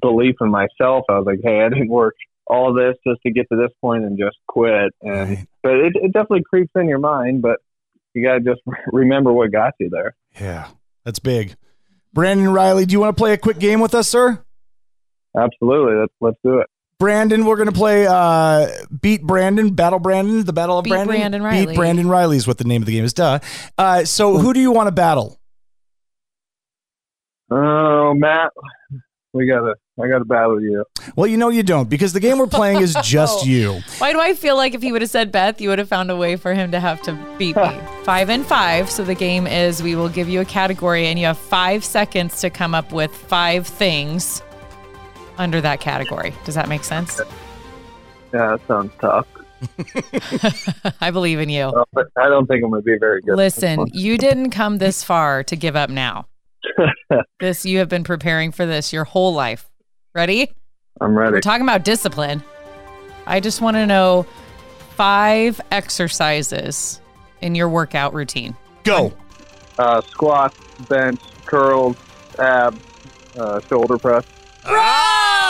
belief 0.00 0.34
in 0.40 0.50
myself. 0.50 1.04
I 1.08 1.18
was 1.18 1.24
like, 1.26 1.38
hey, 1.42 1.62
I 1.62 1.68
didn't 1.68 1.88
work 1.88 2.14
all 2.48 2.74
this 2.74 2.94
just 3.06 3.20
to 3.24 3.32
get 3.32 3.46
to 3.52 3.56
this 3.56 3.70
point 3.80 4.04
and 4.04 4.18
just 4.18 4.36
quit. 4.48 4.92
And 5.02 5.28
Right. 5.30 5.38
but 5.62 5.72
it, 5.74 5.92
it 5.94 6.12
definitely 6.12 6.42
creeps 6.48 6.72
in 6.74 6.88
your 6.88 6.98
mind, 6.98 7.40
but 7.40 7.58
you 8.14 8.24
got 8.24 8.34
to 8.34 8.40
just 8.40 8.60
remember 8.92 9.32
what 9.32 9.52
got 9.52 9.74
you 9.78 9.88
there. 9.88 10.14
Yeah, 10.40 10.66
that's 11.04 11.20
big. 11.20 11.54
Brandon 12.12 12.52
Reilly, 12.52 12.84
do 12.86 12.92
you 12.92 13.00
want 13.00 13.16
to 13.16 13.20
play 13.20 13.32
a 13.32 13.38
quick 13.38 13.58
game 13.58 13.80
with 13.80 13.94
us, 13.94 14.08
sir? 14.08 14.44
Absolutely, 15.36 15.94
let's 15.94 16.12
let's 16.20 16.38
do 16.44 16.58
it. 16.58 16.66
Brandon, 16.98 17.44
we're 17.44 17.56
going 17.56 17.66
to 17.66 17.72
play 17.72 18.06
uh, 18.06 18.68
Beat 19.00 19.24
Brandon, 19.24 19.74
Battle 19.74 19.98
Brandon, 19.98 20.44
the 20.44 20.52
Battle 20.52 20.78
of 20.78 20.84
Beat 20.84 20.90
Brandon. 20.90 21.16
Brandon 21.16 21.42
Reilly. 21.42 21.66
Beat 21.66 21.74
Brandon 21.74 22.08
Reilly 22.08 22.36
is 22.36 22.46
what 22.46 22.58
the 22.58 22.64
name 22.64 22.80
of 22.80 22.86
the 22.86 22.92
game 22.92 23.04
is. 23.04 23.12
Duh. 23.12 23.40
Uh, 23.76 24.04
so, 24.04 24.38
who 24.38 24.54
do 24.54 24.60
you 24.60 24.70
want 24.70 24.86
to 24.86 24.92
battle? 24.92 25.40
Oh, 27.50 28.14
Matt, 28.14 28.52
we 29.32 29.46
gotta 29.46 29.74
I 30.00 30.08
gotta 30.08 30.24
battle 30.24 30.60
you. 30.60 30.84
Well, 31.16 31.26
you 31.26 31.36
know 31.36 31.48
you 31.48 31.62
don't 31.62 31.90
because 31.90 32.12
the 32.12 32.20
game 32.20 32.38
we're 32.38 32.46
playing 32.46 32.80
is 32.80 32.96
just 33.02 33.44
you. 33.44 33.80
Why 33.98 34.12
do 34.12 34.20
I 34.20 34.34
feel 34.34 34.56
like 34.56 34.74
if 34.74 34.80
he 34.80 34.92
would 34.92 35.02
have 35.02 35.10
said 35.10 35.32
Beth, 35.32 35.60
you 35.60 35.68
would 35.68 35.78
have 35.78 35.88
found 35.88 36.10
a 36.10 36.16
way 36.16 36.36
for 36.36 36.54
him 36.54 36.70
to 36.70 36.80
have 36.80 37.02
to 37.02 37.12
beat 37.36 37.56
me? 37.56 37.78
five 38.04 38.30
and 38.30 38.46
five. 38.46 38.88
So 38.88 39.04
the 39.04 39.14
game 39.14 39.46
is 39.46 39.82
we 39.82 39.96
will 39.96 40.08
give 40.08 40.28
you 40.28 40.40
a 40.40 40.44
category 40.44 41.08
and 41.08 41.18
you 41.18 41.26
have 41.26 41.36
five 41.36 41.84
seconds 41.84 42.40
to 42.40 42.48
come 42.48 42.74
up 42.74 42.92
with 42.92 43.14
five 43.14 43.66
things 43.66 44.40
under 45.38 45.60
that 45.60 45.80
category. 45.80 46.34
Does 46.44 46.54
that 46.54 46.68
make 46.68 46.84
sense? 46.84 47.20
Yeah, 48.32 48.56
that 48.56 48.66
sounds 48.66 48.92
tough. 49.00 49.26
I 51.00 51.10
believe 51.10 51.38
in 51.38 51.48
you. 51.48 51.72
But 51.92 52.08
I 52.16 52.28
don't 52.28 52.46
think 52.46 52.64
I'm 52.64 52.70
gonna 52.70 52.82
be 52.82 52.98
very 52.98 53.20
good. 53.22 53.36
Listen, 53.36 53.86
you 53.92 54.18
didn't 54.18 54.50
come 54.50 54.78
this 54.78 55.04
far 55.04 55.44
to 55.44 55.56
give 55.56 55.76
up 55.76 55.90
now. 55.90 56.26
this 57.40 57.64
you 57.64 57.78
have 57.78 57.88
been 57.88 58.04
preparing 58.04 58.52
for 58.52 58.66
this 58.66 58.92
your 58.92 59.04
whole 59.04 59.34
life. 59.34 59.68
Ready? 60.14 60.50
I'm 61.00 61.16
ready. 61.16 61.32
We're 61.32 61.40
talking 61.40 61.62
about 61.62 61.84
discipline. 61.84 62.42
I 63.26 63.40
just 63.40 63.60
want 63.60 63.76
to 63.76 63.86
know 63.86 64.26
five 64.96 65.60
exercises 65.70 67.00
in 67.40 67.54
your 67.54 67.68
workout 67.68 68.14
routine. 68.14 68.56
Go. 68.84 69.12
Uh, 69.78 70.00
squats, 70.02 70.58
bench, 70.88 71.20
curls, 71.46 71.96
abs, 72.38 72.78
uh, 73.36 73.60
shoulder 73.60 73.98
press. 73.98 74.24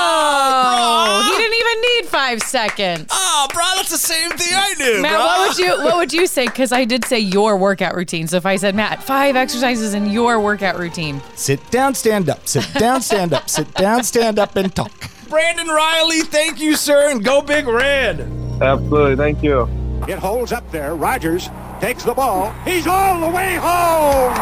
Oh, 0.04 1.22
he 1.24 1.42
didn't 1.42 1.58
even 1.58 1.80
need 1.80 2.06
five 2.10 2.42
seconds. 2.42 3.06
Ah, 3.10 3.44
oh, 3.44 3.54
bro, 3.54 3.62
that's 3.76 3.90
the 3.90 3.98
same 3.98 4.30
thing 4.30 4.52
I 4.54 4.74
do, 4.76 5.02
Matt, 5.02 5.18
what 5.18 5.48
would 5.48 5.58
you 5.58 5.84
what 5.84 5.96
would 5.96 6.12
you 6.12 6.26
say? 6.26 6.46
Because 6.46 6.72
I 6.72 6.84
did 6.84 7.04
say 7.04 7.18
your 7.18 7.56
workout 7.56 7.94
routine. 7.94 8.26
So 8.26 8.36
if 8.36 8.46
I 8.46 8.56
said 8.56 8.74
Matt, 8.74 9.02
five 9.02 9.36
exercises 9.36 9.94
in 9.94 10.06
your 10.10 10.40
workout 10.40 10.78
routine, 10.78 11.20
Sit 11.34 11.70
down, 11.70 11.94
stand 11.94 12.28
up. 12.28 12.46
Sit 12.46 12.66
down, 12.74 13.00
stand 13.02 13.32
up. 13.32 13.48
Sit 13.48 13.72
down, 13.74 14.04
stand 14.04 14.38
up, 14.38 14.56
and 14.56 14.74
talk. 14.74 14.92
Brandon 15.28 15.68
Reilly, 15.68 16.20
thank 16.22 16.60
you, 16.60 16.76
sir, 16.76 17.10
and 17.10 17.24
go 17.24 17.40
Big 17.40 17.66
Red. 17.66 18.20
Absolutely. 18.60 19.16
Thank 19.16 19.42
you. 19.42 19.62
It 20.08 20.18
holds 20.18 20.52
up 20.52 20.70
there. 20.70 20.94
Rodgers 20.94 21.48
takes 21.80 22.04
the 22.04 22.14
ball. 22.14 22.52
He's 22.64 22.86
all 22.86 23.20
the 23.20 23.28
way 23.34 23.54
home. 23.56 24.32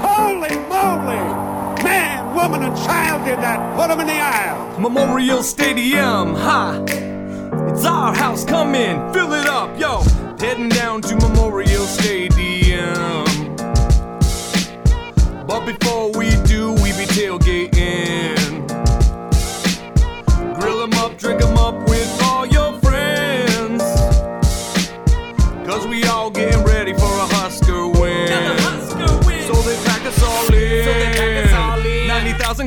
Holy 0.00 0.56
moly. 0.68 1.61
Man, 1.92 2.34
woman, 2.34 2.62
and 2.62 2.76
child 2.76 3.24
did 3.26 3.38
that. 3.40 3.58
Put 3.76 3.90
him 3.90 4.00
in 4.00 4.06
the 4.06 4.20
aisle. 4.20 4.80
Memorial 4.80 5.42
Stadium, 5.42 6.34
ha! 6.34 6.82
It's 7.68 7.84
our 7.84 8.14
house, 8.14 8.46
come 8.46 8.74
in, 8.74 9.12
fill 9.12 9.34
it 9.34 9.46
up, 9.46 9.78
yo! 9.78 10.00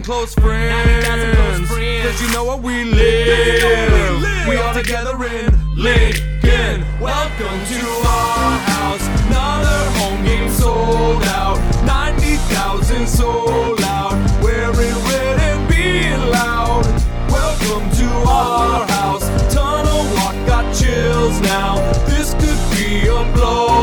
90,000 0.08 1.36
close 1.36 1.68
friends. 1.70 2.06
Cause 2.06 2.22
you 2.22 2.32
know 2.32 2.44
what 2.44 2.62
we 2.62 2.84
live. 2.84 4.48
We 4.48 4.56
all 4.58 4.74
together 4.74 5.16
in 5.26 5.76
Lincoln. 5.76 6.86
Welcome 7.02 7.60
to 7.66 7.82
our 8.06 8.60
house. 8.60 9.02
Another 9.26 9.90
home 9.98 10.24
game 10.24 10.50
sold 10.52 11.24
out. 11.24 11.58
90,000 11.86 13.08
sold 13.08 13.82
out. 13.82 14.14
Wearing 14.44 14.76
red 14.76 15.40
and 15.40 15.68
being 15.68 16.22
loud. 16.30 16.86
Welcome 17.30 17.90
to 17.98 18.06
our 18.30 18.88
house. 18.88 19.28
Tunnel 19.52 20.04
walk 20.14 20.36
got 20.46 20.76
chills 20.76 21.40
now. 21.42 21.78
This 22.06 22.34
could 22.36 22.78
be 22.78 23.08
a 23.08 23.34
blowout. 23.34 23.75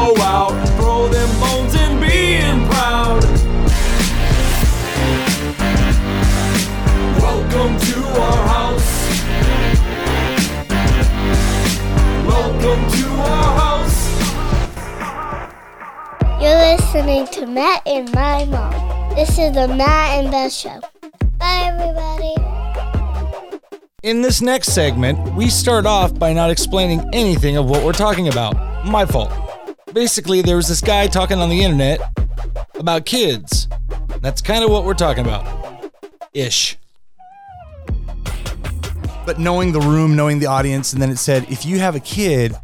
Listening 16.93 17.27
to 17.27 17.47
Matt 17.47 17.81
and 17.87 18.13
my 18.13 18.45
mom. 18.45 19.15
This 19.15 19.39
is 19.39 19.53
the 19.53 19.67
Matt 19.67 20.19
and 20.19 20.31
Beth 20.31 20.53
Show. 20.53 20.79
Bye, 21.39 21.73
everybody. 21.73 22.35
In 24.03 24.21
this 24.21 24.43
next 24.43 24.75
segment, 24.75 25.35
we 25.35 25.49
start 25.49 25.87
off 25.87 26.19
by 26.19 26.35
not 26.35 26.51
explaining 26.51 27.03
anything 27.15 27.57
of 27.57 27.65
what 27.65 27.83
we're 27.83 27.93
talking 27.93 28.29
about. 28.29 28.55
My 28.85 29.07
fault. 29.07 29.33
Basically, 29.95 30.43
there 30.43 30.57
was 30.57 30.69
this 30.69 30.83
guy 30.83 31.07
talking 31.07 31.39
on 31.39 31.49
the 31.49 31.63
internet 31.63 31.99
about 32.75 33.07
kids. 33.07 33.69
That's 34.21 34.43
kind 34.43 34.63
of 34.63 34.69
what 34.69 34.85
we're 34.85 34.93
talking 34.93 35.25
about. 35.25 35.91
Ish. 36.35 36.77
But 39.25 39.39
knowing 39.39 39.73
the 39.73 39.81
room, 39.81 40.15
knowing 40.15 40.41
the 40.41 40.47
audience, 40.47 40.93
and 40.93 41.01
then 41.01 41.09
it 41.09 41.17
said 41.17 41.51
if 41.51 41.65
you 41.65 41.79
have 41.79 41.97
a 41.97 42.01
kid 42.01 42.55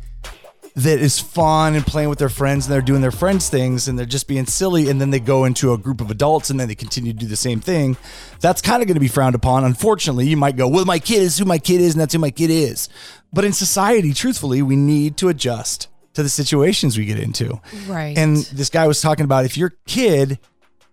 that 0.78 1.00
is 1.00 1.18
fun 1.18 1.74
and 1.74 1.84
playing 1.84 2.08
with 2.08 2.20
their 2.20 2.28
friends 2.28 2.66
and 2.66 2.72
they're 2.72 2.80
doing 2.80 3.00
their 3.00 3.10
friends 3.10 3.48
things 3.48 3.88
and 3.88 3.98
they're 3.98 4.06
just 4.06 4.28
being 4.28 4.46
silly 4.46 4.88
and 4.88 5.00
then 5.00 5.10
they 5.10 5.18
go 5.18 5.44
into 5.44 5.72
a 5.72 5.78
group 5.78 6.00
of 6.00 6.08
adults 6.08 6.50
and 6.50 6.60
then 6.60 6.68
they 6.68 6.74
continue 6.76 7.12
to 7.12 7.18
do 7.18 7.26
the 7.26 7.34
same 7.34 7.60
thing. 7.60 7.96
That's 8.40 8.62
kind 8.62 8.80
of 8.80 8.86
going 8.86 8.94
to 8.94 9.00
be 9.00 9.08
frowned 9.08 9.34
upon. 9.34 9.64
Unfortunately 9.64 10.28
you 10.28 10.36
might 10.36 10.56
go 10.56 10.68
well 10.68 10.84
my 10.84 11.00
kid 11.00 11.22
is 11.22 11.36
who 11.36 11.44
my 11.44 11.58
kid 11.58 11.80
is 11.80 11.94
and 11.94 12.00
that's 12.00 12.12
who 12.12 12.20
my 12.20 12.30
kid 12.30 12.50
is. 12.50 12.88
But 13.32 13.44
in 13.44 13.52
society 13.52 14.14
truthfully 14.14 14.62
we 14.62 14.76
need 14.76 15.16
to 15.16 15.28
adjust 15.28 15.88
to 16.14 16.22
the 16.22 16.28
situations 16.28 16.96
we 16.96 17.06
get 17.06 17.18
into. 17.18 17.60
Right? 17.88 18.16
and 18.16 18.36
this 18.36 18.70
guy 18.70 18.86
was 18.86 19.00
talking 19.00 19.24
about 19.24 19.46
if 19.46 19.56
your 19.56 19.74
kid 19.88 20.38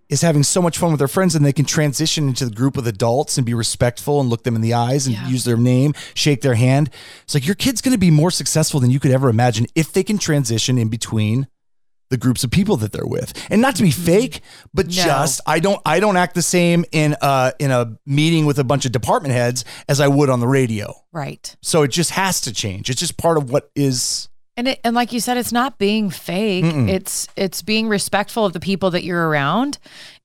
is 0.08 0.22
having 0.22 0.42
so 0.42 0.62
much 0.62 0.78
fun 0.78 0.90
with 0.92 0.98
their 0.98 1.08
friends 1.08 1.34
and 1.34 1.44
they 1.44 1.52
can 1.52 1.64
transition 1.64 2.28
into 2.28 2.44
the 2.44 2.54
group 2.54 2.76
of 2.76 2.86
adults 2.86 3.36
and 3.36 3.44
be 3.44 3.54
respectful 3.54 4.20
and 4.20 4.28
look 4.28 4.44
them 4.44 4.54
in 4.54 4.60
the 4.62 4.72
eyes 4.74 5.06
and 5.06 5.16
Yeah. 5.16 5.28
use 5.28 5.44
their 5.44 5.56
name, 5.56 5.94
shake 6.14 6.42
their 6.42 6.54
hand. 6.54 6.90
It's 7.24 7.34
like 7.34 7.44
your 7.46 7.56
kid's 7.56 7.80
going 7.80 7.92
to 7.92 7.98
be 7.98 8.10
more 8.10 8.30
successful 8.30 8.78
than 8.80 8.90
you 8.90 9.00
could 9.00 9.10
ever 9.10 9.28
imagine 9.28 9.66
if 9.74 9.92
they 9.92 10.04
can 10.04 10.18
transition 10.18 10.78
in 10.78 10.88
between 10.88 11.48
the 12.08 12.16
groups 12.16 12.44
of 12.44 12.52
people 12.52 12.76
that 12.76 12.92
they're 12.92 13.04
with. 13.04 13.32
And 13.50 13.60
not 13.60 13.74
to 13.76 13.82
be 13.82 13.90
fake, 13.90 14.40
but 14.72 14.86
Mm-hmm. 14.86 14.98
No. 15.08 15.14
just 15.14 15.40
I 15.44 15.58
don't 15.58 15.80
I 15.84 15.98
don't 15.98 16.16
act 16.16 16.36
the 16.36 16.42
same 16.42 16.84
in 16.92 17.16
a 17.20 17.52
in 17.58 17.72
a 17.72 17.96
meeting 18.06 18.46
with 18.46 18.60
a 18.60 18.64
bunch 18.64 18.86
of 18.86 18.92
department 18.92 19.34
heads 19.34 19.64
as 19.88 19.98
I 20.00 20.06
would 20.06 20.30
on 20.30 20.38
the 20.38 20.46
radio. 20.46 20.94
right. 21.12 21.56
So 21.62 21.82
it 21.82 21.88
just 21.88 22.10
has 22.12 22.40
to 22.42 22.52
change. 22.52 22.90
It's 22.90 23.00
just 23.00 23.16
part 23.16 23.38
of 23.38 23.50
what 23.50 23.70
is 23.74 24.28
And 24.56 24.68
it, 24.68 24.80
and 24.84 24.94
like 24.94 25.12
you 25.12 25.20
said, 25.20 25.36
it's 25.36 25.52
not 25.52 25.78
being 25.78 26.08
fake. 26.08 26.64
It's 26.64 27.28
it's 27.36 27.60
being 27.60 27.88
respectful 27.88 28.46
of 28.46 28.54
the 28.54 28.60
people 28.60 28.90
that 28.92 29.04
you're 29.04 29.28
around. 29.28 29.78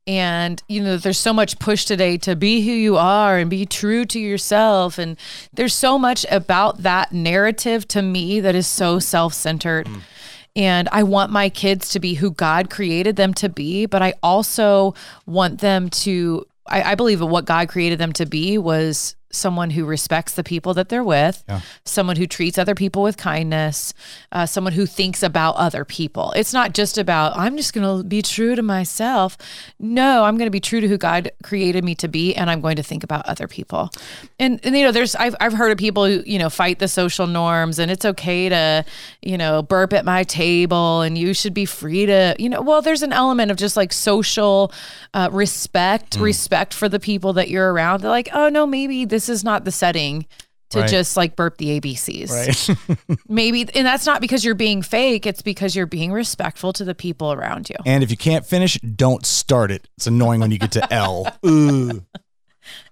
And 0.07 0.61
you 0.67 0.81
know, 0.81 0.97
there's 0.97 1.17
so 1.17 1.33
much 1.33 1.59
push 1.59 1.85
today 1.85 2.17
to 2.19 2.35
be 2.35 2.65
who 2.65 2.71
you 2.71 2.97
are 2.97 3.37
and 3.37 3.49
be 3.49 3.65
true 3.65 4.05
to 4.05 4.19
yourself. 4.19 4.97
And 4.97 5.17
there's 5.53 5.73
so 5.73 5.99
much 5.99 6.25
about 6.31 6.83
that 6.83 7.11
narrative 7.11 7.87
to 7.89 8.01
me 8.01 8.39
that 8.39 8.55
is 8.55 8.67
so 8.67 8.99
self-centered. 8.99 9.87
Mm. 9.87 10.01
And 10.55 10.89
I 10.91 11.03
want 11.03 11.31
my 11.31 11.49
kids 11.49 11.89
to 11.89 11.99
be 11.99 12.15
who 12.15 12.31
God 12.31 12.69
created 12.69 13.15
them 13.15 13.33
to 13.35 13.47
be, 13.47 13.85
but 13.85 14.01
I 14.01 14.13
also 14.23 14.95
want 15.25 15.59
them 15.59 15.89
to 15.89 16.45
I, 16.67 16.91
I 16.91 16.95
believe 16.95 17.21
what 17.21 17.45
God 17.45 17.67
created 17.67 17.99
them 17.99 18.13
to 18.13 18.25
be 18.25 18.57
was 18.57 19.15
someone 19.31 19.71
who 19.71 19.85
respects 19.85 20.33
the 20.33 20.43
people 20.43 20.73
that 20.73 20.89
they're 20.89 21.03
with, 21.03 21.43
someone 21.85 22.15
who 22.15 22.27
treats 22.27 22.57
other 22.57 22.75
people 22.75 23.01
with 23.01 23.17
kindness, 23.17 23.93
uh, 24.31 24.45
someone 24.45 24.73
who 24.73 24.85
thinks 24.85 25.23
about 25.23 25.55
other 25.55 25.85
people. 25.85 26.31
It's 26.35 26.53
not 26.53 26.73
just 26.73 26.97
about, 26.97 27.37
I'm 27.37 27.57
just 27.57 27.73
going 27.73 27.97
to 27.97 28.07
be 28.07 28.21
true 28.21 28.55
to 28.55 28.61
myself. 28.61 29.37
No, 29.79 30.23
I'm 30.23 30.37
going 30.37 30.47
to 30.47 30.51
be 30.51 30.59
true 30.59 30.81
to 30.81 30.87
who 30.87 30.97
God 30.97 31.31
created 31.43 31.83
me 31.83 31.95
to 31.95 32.07
be, 32.07 32.35
and 32.35 32.49
I'm 32.49 32.61
going 32.61 32.75
to 32.75 32.83
think 32.83 33.03
about 33.03 33.25
other 33.25 33.47
people. 33.47 33.89
And, 34.39 34.59
and 34.63 34.75
you 34.75 34.83
know, 34.83 34.91
there's, 34.91 35.15
I've, 35.15 35.35
I've 35.39 35.53
heard 35.53 35.71
of 35.71 35.77
people 35.77 36.05
who, 36.05 36.23
you 36.25 36.39
know, 36.39 36.49
fight 36.49 36.79
the 36.79 36.87
social 36.87 37.27
norms, 37.27 37.79
and 37.79 37.89
it's 37.91 38.05
okay 38.05 38.49
to, 38.49 38.85
you 39.21 39.37
know, 39.37 39.61
burp 39.61 39.93
at 39.93 40.05
my 40.05 40.23
table, 40.23 41.01
and 41.01 41.17
you 41.17 41.33
should 41.33 41.53
be 41.53 41.65
free 41.65 42.05
to, 42.05 42.35
you 42.37 42.49
know, 42.49 42.61
well, 42.61 42.81
there's 42.81 43.01
an 43.01 43.13
element 43.13 43.51
of 43.51 43.57
just 43.57 43.77
like 43.77 43.93
social 43.93 44.71
uh, 45.13 45.29
respect, 45.31 46.17
respect 46.17 46.73
for 46.73 46.89
the 46.89 46.99
people 46.99 47.33
that 47.33 47.49
you're 47.49 47.71
around. 47.71 48.01
They're 48.01 48.09
like, 48.09 48.29
oh, 48.33 48.49
no, 48.49 48.65
maybe 48.65 49.05
this 49.05 49.20
is 49.29 49.43
not 49.43 49.65
the 49.65 49.71
setting 49.71 50.25
to 50.71 50.79
Right. 50.79 50.89
just 50.89 51.17
like 51.17 51.35
burp 51.35 51.57
the 51.57 51.79
ABCs. 51.81 52.29
right. 52.29 53.17
Maybe, 53.27 53.67
and 53.75 53.85
that's 53.85 54.05
not 54.05 54.21
because 54.21 54.45
you're 54.45 54.55
being 54.55 54.81
fake. 54.81 55.25
It's 55.25 55.41
because 55.41 55.75
you're 55.75 55.85
being 55.85 56.11
respectful 56.13 56.71
to 56.73 56.85
the 56.85 56.95
people 56.95 57.33
around 57.33 57.69
you. 57.69 57.75
and 57.85 58.03
if 58.03 58.09
you 58.11 58.15
can't 58.17 58.45
finish, 58.45 58.79
don't 58.79 59.25
start 59.25 59.69
it. 59.71 59.89
It's 59.97 60.07
annoying 60.07 60.39
when 60.39 60.51
you 60.51 60.57
get 60.59 60.71
to 60.73 60.93
L. 60.93 61.27
Ooh. 61.45 62.05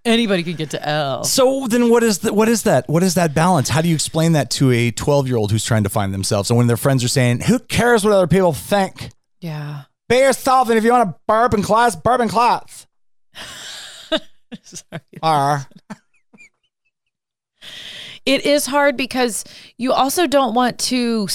Anybody 0.04 0.44
can 0.44 0.56
get 0.56 0.72
to 0.72 0.86
L. 0.88 1.24
So 1.24 1.68
then 1.68 1.90
what 1.90 2.04
is 2.04 2.20
the, 2.20 2.34
what 2.34 2.50
is 2.50 2.64
that? 2.64 2.90
What 2.90 3.02
is 3.04 3.14
that 3.16 3.34
balance? 3.34 3.70
How 3.70 3.82
do 3.82 3.88
you 3.88 3.96
explain 3.96 4.34
that 4.34 4.50
to 4.52 4.72
a 4.72 4.92
12-year-old 4.92 5.52
who's 5.52 5.64
trying 5.64 5.84
to 5.84 5.90
find 5.90 6.14
themselves 6.14 6.50
and 6.50 6.58
when 6.58 6.68
their 6.68 6.76
friends 6.78 7.04
are 7.04 7.08
saying, 7.10 7.42
"Who 7.42 7.60
cares 7.60 8.04
what 8.04 8.12
other 8.12 8.28
people 8.28 8.52
think? 8.52 9.12
Yeah. 9.40 9.84
Be 10.10 10.18
yourself 10.18 10.68
and 10.70 10.78
if 10.78 10.84
you 10.84 10.92
want 10.92 11.10
to 11.12 11.20
burp 11.28 11.54
in 11.54 11.62
class, 11.62 11.96
burp 11.96 12.20
in 12.20 12.28
class." 12.30 12.88
Sorry. 14.64 15.02
Are 15.22 15.68
It 18.30 18.46
is 18.46 18.66
hard 18.66 18.96
because 18.96 19.44
you 19.78 19.92
also 19.92 20.28
don't 20.28 20.54
want 20.54 20.80
to 20.80 21.28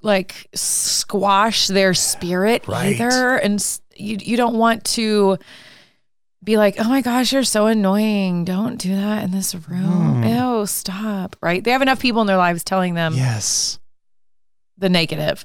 like 0.00 0.48
squash 0.54 1.66
their 1.66 1.94
spirit 1.94 2.66
Right. 2.66 2.98
either, 3.00 3.36
and 3.36 3.64
you 3.96 4.16
you 4.20 4.36
don't 4.36 4.54
want 4.54 4.84
to 4.84 5.38
be 6.42 6.56
like, 6.56 6.76
oh 6.78 6.88
my 6.88 7.02
gosh, 7.02 7.32
you're 7.32 7.42
so 7.44 7.66
annoying. 7.66 8.44
Don't 8.44 8.78
do 8.78 8.94
that 8.94 9.24
in 9.24 9.32
this 9.32 9.54
room. 9.54 10.22
Hmm. 10.22 10.24
Ew, 10.24 10.66
stop. 10.66 11.36
Right? 11.42 11.62
They 11.62 11.72
have 11.72 11.82
enough 11.82 12.00
people 12.00 12.20
in 12.20 12.26
their 12.26 12.36
lives 12.36 12.64
telling 12.64 12.94
them 12.94 13.14
yes. 13.14 13.78
the 14.78 14.88
negative. 14.88 15.44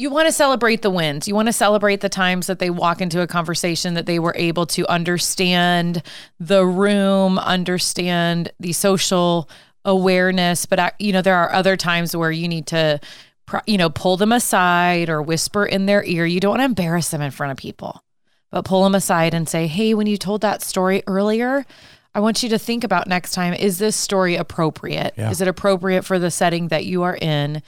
You 0.00 0.10
want 0.10 0.26
to 0.28 0.32
celebrate 0.32 0.82
the 0.82 0.90
wins. 0.90 1.26
You 1.26 1.34
want 1.34 1.48
to 1.48 1.52
celebrate 1.52 2.02
the 2.02 2.08
times 2.08 2.46
that 2.46 2.60
they 2.60 2.70
walk 2.70 3.00
into 3.00 3.20
a 3.20 3.26
conversation 3.26 3.94
that 3.94 4.06
they 4.06 4.20
were 4.20 4.34
able 4.36 4.64
to 4.66 4.86
understand 4.86 6.04
the 6.38 6.64
room, 6.64 7.36
understand 7.40 8.52
the 8.60 8.72
social 8.72 9.50
awareness. 9.84 10.66
But, 10.66 10.78
uh, 10.78 10.90
you 10.98 11.12
know, 11.12 11.22
there 11.22 11.36
are 11.36 11.52
other 11.52 11.76
times 11.76 12.14
where 12.14 12.30
you 12.30 12.48
need 12.48 12.66
to, 12.68 13.00
you 13.66 13.78
know, 13.78 13.90
pull 13.90 14.16
them 14.16 14.32
aside 14.32 15.08
or 15.08 15.22
whisper 15.22 15.64
in 15.64 15.86
their 15.86 16.04
ear. 16.04 16.26
You 16.26 16.40
don't 16.40 16.50
want 16.50 16.60
to 16.60 16.66
embarrass 16.66 17.10
them 17.10 17.22
in 17.22 17.30
front 17.30 17.52
of 17.52 17.56
people, 17.56 18.02
but 18.50 18.64
pull 18.64 18.84
them 18.84 18.94
aside 18.94 19.34
and 19.34 19.48
say, 19.48 19.66
hey, 19.66 19.94
when 19.94 20.06
you 20.06 20.16
told 20.16 20.42
that 20.42 20.62
story 20.62 21.02
earlier, 21.06 21.64
I 22.14 22.20
want 22.20 22.42
you 22.42 22.48
to 22.50 22.58
think 22.58 22.84
about 22.84 23.06
next 23.06 23.32
time 23.32 23.54
is 23.54 23.78
this 23.78 23.94
story 23.94 24.36
appropriate? 24.36 25.14
Yeah. 25.16 25.30
Is 25.30 25.40
it 25.40 25.48
appropriate 25.48 26.04
for 26.04 26.18
the 26.18 26.30
setting 26.30 26.68
that 26.68 26.84
you 26.84 27.02
are 27.04 27.16
in? 27.16 27.62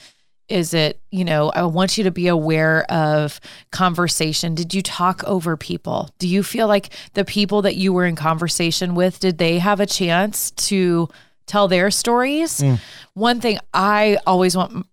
Is 0.49 0.75
it, 0.75 1.01
you 1.13 1.25
know, 1.25 1.51
I 1.51 1.63
want 1.63 1.97
you 1.97 2.03
to 2.05 2.11
be 2.11 2.27
aware 2.27 2.83
of 2.91 3.41
conversation. 3.71 4.57
Did 4.57 4.75
you 4.75 4.83
talk 4.83 5.23
over 5.25 5.57
people? 5.57 6.11
Do 6.19 6.27
you 6.27 6.43
feel 6.43 6.67
like 6.67 6.93
the 7.15 7.25
people 7.25 7.63
that 7.63 7.77
you 7.77 7.93
were 7.93 8.05
in 8.05 8.17
conversation 8.17 8.97
with, 8.97 9.21
did 9.21 9.39
they 9.39 9.61
have 9.61 9.79
a 9.79 9.87
chance 9.87 10.51
to 10.53 11.09
tell 11.47 11.69
their 11.69 11.91
stories? 11.91 12.59
Mm. 12.59 12.81
One 13.15 13.41
thing 13.41 13.59
I 13.75 14.19
always 14.27 14.57
want 14.57 14.87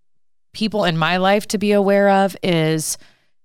people 0.53 0.85
in 0.85 0.97
my 0.97 1.17
life 1.17 1.47
to 1.49 1.57
be 1.57 1.71
aware 1.71 2.09
of 2.09 2.35
is 2.41 2.97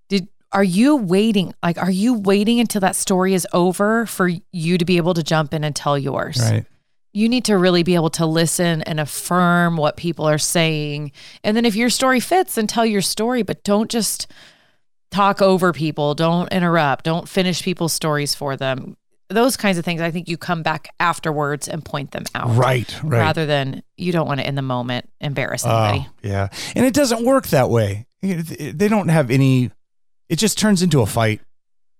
did 0.08 0.28
are 0.50 0.64
you 0.64 0.96
waiting 0.96 1.52
like 1.62 1.76
are 1.78 1.90
you 1.90 2.14
waiting 2.14 2.58
until 2.58 2.80
that 2.80 2.96
story 2.96 3.34
is 3.34 3.46
over 3.52 4.06
for 4.06 4.30
you 4.50 4.78
to 4.78 4.84
be 4.84 4.96
able 4.96 5.14
to 5.14 5.22
jump 5.22 5.52
in 5.52 5.62
and 5.64 5.76
tell 5.76 5.98
yours? 5.98 6.38
Right. 6.40 6.64
you 7.12 7.28
need 7.28 7.44
to 7.44 7.58
really 7.58 7.82
be 7.82 7.94
able 7.94 8.08
to 8.08 8.24
listen 8.24 8.80
and 8.82 8.98
affirm 8.98 9.76
what 9.76 9.96
people 9.98 10.26
are 10.26 10.38
saying. 10.38 11.12
And 11.44 11.54
then 11.54 11.66
if 11.66 11.76
your 11.76 11.90
story 11.90 12.20
fits, 12.20 12.54
then 12.54 12.66
tell 12.66 12.86
your 12.86 13.02
story, 13.02 13.42
but 13.42 13.62
don't 13.64 13.90
just 13.90 14.26
talk 15.10 15.42
over 15.42 15.74
people. 15.74 16.14
Don't 16.14 16.50
interrupt. 16.50 17.04
Don't 17.04 17.28
finish 17.28 17.62
people's 17.62 17.92
stories 17.92 18.34
for 18.34 18.56
them. 18.56 18.96
Those 19.32 19.56
kinds 19.56 19.78
of 19.78 19.84
things, 19.84 20.00
I 20.00 20.10
think 20.10 20.28
you 20.28 20.36
come 20.36 20.62
back 20.62 20.94
afterwards 21.00 21.68
and 21.68 21.84
point 21.84 22.12
them 22.12 22.24
out. 22.34 22.56
Right. 22.56 22.94
Right. 23.02 23.18
Rather 23.18 23.46
than 23.46 23.82
you 23.96 24.12
don't 24.12 24.26
want 24.26 24.40
to 24.40 24.46
in 24.46 24.54
the 24.54 24.62
moment 24.62 25.08
embarrass 25.20 25.64
oh, 25.64 25.70
anybody. 25.70 26.08
Oh, 26.08 26.28
yeah. 26.28 26.48
And 26.76 26.86
it 26.86 26.94
doesn't 26.94 27.24
work 27.24 27.48
that 27.48 27.70
way. 27.70 28.06
They 28.22 28.88
don't 28.88 29.08
have 29.08 29.30
any, 29.30 29.70
it 30.28 30.36
just 30.36 30.58
turns 30.58 30.82
into 30.82 31.00
a 31.00 31.06
fight. 31.06 31.40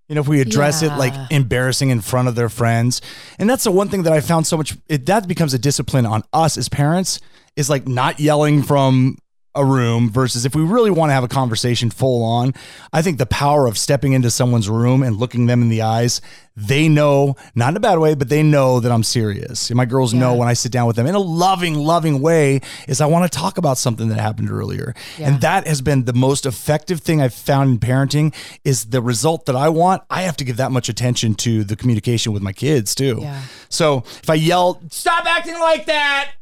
You 0.08 0.16
know, 0.16 0.20
if 0.20 0.28
we 0.28 0.40
address 0.40 0.82
it 0.82 0.90
like 0.90 1.14
embarrassing 1.30 1.88
in 1.88 2.02
front 2.02 2.28
of 2.28 2.34
their 2.34 2.50
friends. 2.50 3.00
And 3.38 3.48
that's 3.48 3.64
the 3.64 3.70
one 3.70 3.88
thing 3.88 4.02
that 4.02 4.12
I 4.12 4.20
found 4.20 4.46
so 4.46 4.58
much, 4.58 4.76
it, 4.86 5.06
that 5.06 5.26
becomes 5.26 5.54
a 5.54 5.58
discipline 5.58 6.04
on 6.04 6.22
us 6.32 6.58
as 6.58 6.68
parents 6.68 7.18
is 7.56 7.70
like 7.70 7.88
not 7.88 8.20
yelling 8.20 8.62
from 8.62 9.16
a 9.54 9.64
room 9.64 10.10
versus 10.10 10.46
if 10.46 10.54
we 10.54 10.62
really 10.62 10.90
want 10.90 11.10
to 11.10 11.14
have 11.14 11.24
a 11.24 11.28
conversation 11.28 11.90
full 11.90 12.24
on. 12.24 12.54
I 12.92 13.02
think 13.02 13.18
the 13.18 13.26
power 13.26 13.66
of 13.66 13.76
stepping 13.76 14.12
into 14.12 14.30
someone's 14.30 14.68
room 14.68 15.02
and 15.02 15.16
looking 15.16 15.46
them 15.46 15.60
in 15.60 15.68
the 15.68 15.82
eyes, 15.82 16.22
they 16.56 16.88
know, 16.88 17.36
not 17.54 17.70
in 17.70 17.76
a 17.76 17.80
bad 17.80 17.98
way, 17.98 18.14
but 18.14 18.30
they 18.30 18.42
know 18.42 18.80
that 18.80 18.90
I'm 18.90 19.02
serious. 19.02 19.68
And 19.68 19.76
my 19.76 19.84
girls 19.84 20.14
know 20.14 20.34
when 20.34 20.48
I 20.48 20.54
sit 20.54 20.72
down 20.72 20.86
with 20.86 20.96
them 20.96 21.06
in 21.06 21.14
a 21.14 21.18
loving, 21.18 21.74
loving 21.74 22.22
way 22.22 22.60
is 22.88 23.00
I 23.00 23.06
want 23.06 23.30
to 23.30 23.38
talk 23.38 23.58
about 23.58 23.76
something 23.76 24.08
that 24.08 24.18
happened 24.18 24.50
earlier. 24.50 24.94
Yeah. 25.18 25.28
And 25.28 25.40
that 25.42 25.66
has 25.66 25.82
been 25.82 26.04
the 26.04 26.12
most 26.14 26.46
effective 26.46 27.00
thing 27.00 27.20
I've 27.20 27.34
found 27.34 27.70
in 27.70 27.78
parenting 27.78 28.34
is 28.64 28.86
the 28.86 29.02
result 29.02 29.46
that 29.46 29.56
I 29.56 29.68
want. 29.68 30.02
I 30.08 30.22
have 30.22 30.36
to 30.38 30.44
give 30.44 30.56
that 30.56 30.72
much 30.72 30.88
attention 30.88 31.34
to 31.36 31.64
the 31.64 31.76
communication 31.76 32.32
with 32.32 32.42
my 32.42 32.52
kids 32.52 32.94
too. 32.94 33.18
Yeah. 33.20 33.42
So 33.68 34.04
if 34.22 34.30
I 34.30 34.34
yell, 34.34 34.80
stop 34.90 35.26
acting 35.26 35.58
like 35.58 35.86
that, 35.86 36.32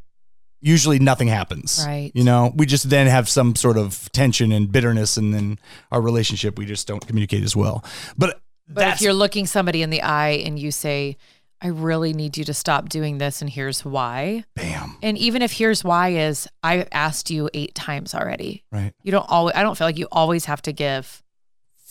usually 0.61 0.99
nothing 0.99 1.27
happens. 1.27 1.83
Right. 1.85 2.11
You 2.13 2.23
know, 2.23 2.53
we 2.55 2.65
just 2.65 2.89
then 2.89 3.07
have 3.07 3.27
some 3.27 3.55
sort 3.55 3.77
of 3.77 4.11
tension 4.11 4.51
and 4.51 4.71
bitterness 4.71 5.17
and 5.17 5.33
then 5.33 5.59
our 5.91 6.01
relationship, 6.01 6.57
we 6.57 6.65
just 6.65 6.87
don't 6.87 7.05
communicate 7.05 7.43
as 7.43 7.55
well. 7.55 7.83
But, 8.17 8.39
But 8.67 8.87
if 8.93 9.01
you're 9.01 9.13
looking 9.13 9.45
somebody 9.45 9.81
in 9.81 9.89
the 9.89 10.01
eye 10.01 10.41
and 10.45 10.57
you 10.57 10.71
say, 10.71 11.17
I 11.63 11.67
really 11.67 12.13
need 12.13 12.37
you 12.37 12.43
to 12.45 12.55
stop 12.55 12.89
doing 12.89 13.19
this, 13.19 13.41
and 13.41 13.49
here's 13.49 13.85
why. 13.85 14.45
bam. 14.55 14.97
And 15.03 15.15
even 15.17 15.43
if 15.43 15.51
here's 15.51 15.83
why 15.83 16.09
is 16.09 16.47
I've 16.63 16.87
asked 16.91 17.29
you 17.29 17.51
eight 17.53 17.75
times 17.75 18.15
already. 18.15 18.63
Right. 18.71 18.93
You 19.03 19.11
don't 19.11 19.29
always 19.29 19.55
I 19.55 19.61
don't 19.61 19.77
feel 19.77 19.85
like 19.85 19.99
you 19.99 20.07
always 20.11 20.45
have 20.45 20.61
to 20.63 20.71
give 20.71 21.21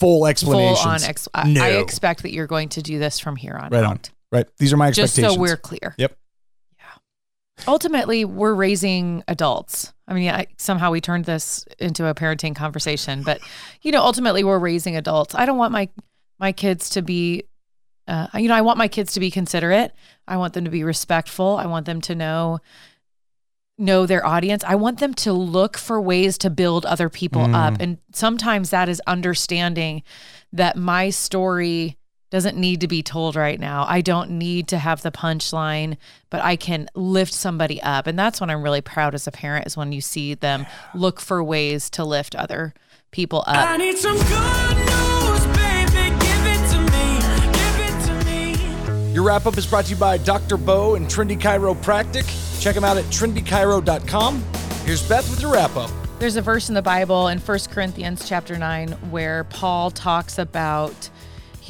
Full 0.00 0.26
full 0.35 0.76
on 0.78 1.02
ex- 1.04 1.28
I, 1.35 1.52
no. 1.52 1.62
I 1.62 1.68
expect 1.72 2.22
that 2.22 2.33
you're 2.33 2.46
going 2.46 2.70
to 2.70 2.83
do 2.83 2.98
this 2.98 3.18
from 3.20 3.37
here 3.37 3.52
on 3.52 3.70
right 3.70 3.85
on. 3.85 3.92
out. 3.92 4.11
Right. 4.33 4.48
These 4.59 4.72
are 4.72 4.76
my 4.78 4.88
expectations. 4.88 5.24
Just 5.24 5.35
so 5.35 5.40
we're 5.40 5.56
clear. 5.59 5.94
Yep. 5.98 6.16
Ultimately, 7.66 8.25
we're 8.25 8.55
raising 8.55 9.23
adults. 9.29 9.92
I 10.09 10.14
mean, 10.14 10.31
I, 10.31 10.46
somehow 10.59 10.90
we 10.90 11.01
turned 11.01 11.25
this 11.25 11.64
into 11.79 12.07
a 12.07 12.14
parenting 12.14 12.55
conversation, 12.55 13.23
but 13.23 13.40
you 13.83 13.92
know, 13.92 14.03
ultimately 14.03 14.44
we're 14.44 14.59
raising 14.59 14.96
adults. 14.96 15.35
I 15.35 15.46
don't 15.46 15.59
want 15.59 15.73
my 15.73 15.88
my 16.38 16.53
kids 16.53 16.90
to 16.90 17.03
be 17.03 17.44
uh, 18.09 18.27
you 18.35 18.49
know, 18.49 18.55
I 18.55 18.62
want 18.62 18.77
my 18.77 18.88
kids 18.88 19.12
to 19.12 19.20
be 19.20 19.31
considerate. 19.31 19.92
I 20.27 20.37
want 20.37 20.55
them 20.55 20.64
to 20.64 20.70
be 20.70 20.83
respectful. 20.83 21.57
I 21.57 21.66
want 21.66 21.87
them 21.87 22.01
to 22.03 22.14
know 22.14 22.59
know 23.79 24.05
their 24.05 24.27
audience. 24.27 24.62
I 24.64 24.75
want 24.75 24.99
them 24.99 25.14
to 25.14 25.33
look 25.33 25.79
for 25.79 26.01
ways 26.01 26.37
to 26.38 26.51
build 26.51 26.85
other 26.85 27.09
people 27.09 27.55
up. 27.55 27.77
And 27.81 27.99
sometimes 28.12 28.70
that 28.70 28.88
is 28.88 29.01
understanding 29.07 30.03
that 30.53 30.77
my 30.77 31.11
story 31.11 31.96
doesn't 32.31 32.57
need 32.57 32.81
to 32.81 32.88
be 32.88 33.03
told 33.03 33.37
right 33.37 33.59
now. 33.59 33.85
I 33.88 34.01
don't 34.01 34.31
need 34.31 34.69
to 34.69 34.79
have 34.79 35.03
the 35.03 35.11
punchline, 35.11 35.97
but 36.31 36.43
I 36.43 36.57
can 36.57 36.88
lift 36.95 37.33
somebody 37.33 37.83
up. 37.83 38.07
And 38.07 38.19
that's 38.19 38.40
when 38.40 38.51
I'm 38.51 38.62
really 38.62 38.81
proud 38.81 39.14
as 39.14 39.27
a 39.27 39.33
parent 39.33 39.66
is 39.66 39.77
when 39.77 39.93
you 39.93 40.01
see 40.01 40.35
them 40.35 40.66
look 40.95 41.21
for 41.21 41.43
ways 41.43 41.90
to 41.90 42.05
lift 42.05 42.35
other 42.37 42.73
people 43.11 43.40
up. 43.47 43.69
I 43.69 43.77
need 43.77 43.99
some 43.99 44.16
good 44.16 44.77
news, 44.77 45.47
baby. 45.57 46.14
Give 46.21 46.47
it 46.47 46.71
to 46.71 46.81
me. 46.93 47.19
Give 47.53 47.79
it 47.81 47.97
to 48.07 48.93
me. 48.95 49.12
Your 49.12 49.25
wrap 49.25 49.47
up 49.47 49.59
is 49.59 49.66
brought 49.66 49.87
to 49.87 49.90
you 49.90 49.97
by 49.97 50.19
Dr. 50.19 50.57
Bo 50.57 50.95
and 50.95 51.07
Trendy 51.07 51.38
Chiropractic. 51.38 52.61
Check 52.61 52.77
them 52.77 52.85
out 52.85 52.97
at 52.97 53.05
trendychiro.com. 53.05 54.45
Here's 54.85 55.07
Beth 55.09 55.29
with 55.31 55.40
your 55.40 55.53
wrap 55.53 55.77
up. 55.77 55.90
There's 56.21 56.37
a 56.37 56.43
verse 56.43 56.69
in 56.69 56.75
the 56.75 56.83
Bible 56.83 57.29
in 57.29 57.38
1 57.38 57.59
Corinthians 57.71 58.29
chapter 58.29 58.59
9 58.59 58.90
where 59.11 59.45
Paul 59.45 59.90
talks 59.90 60.38
about 60.38 61.09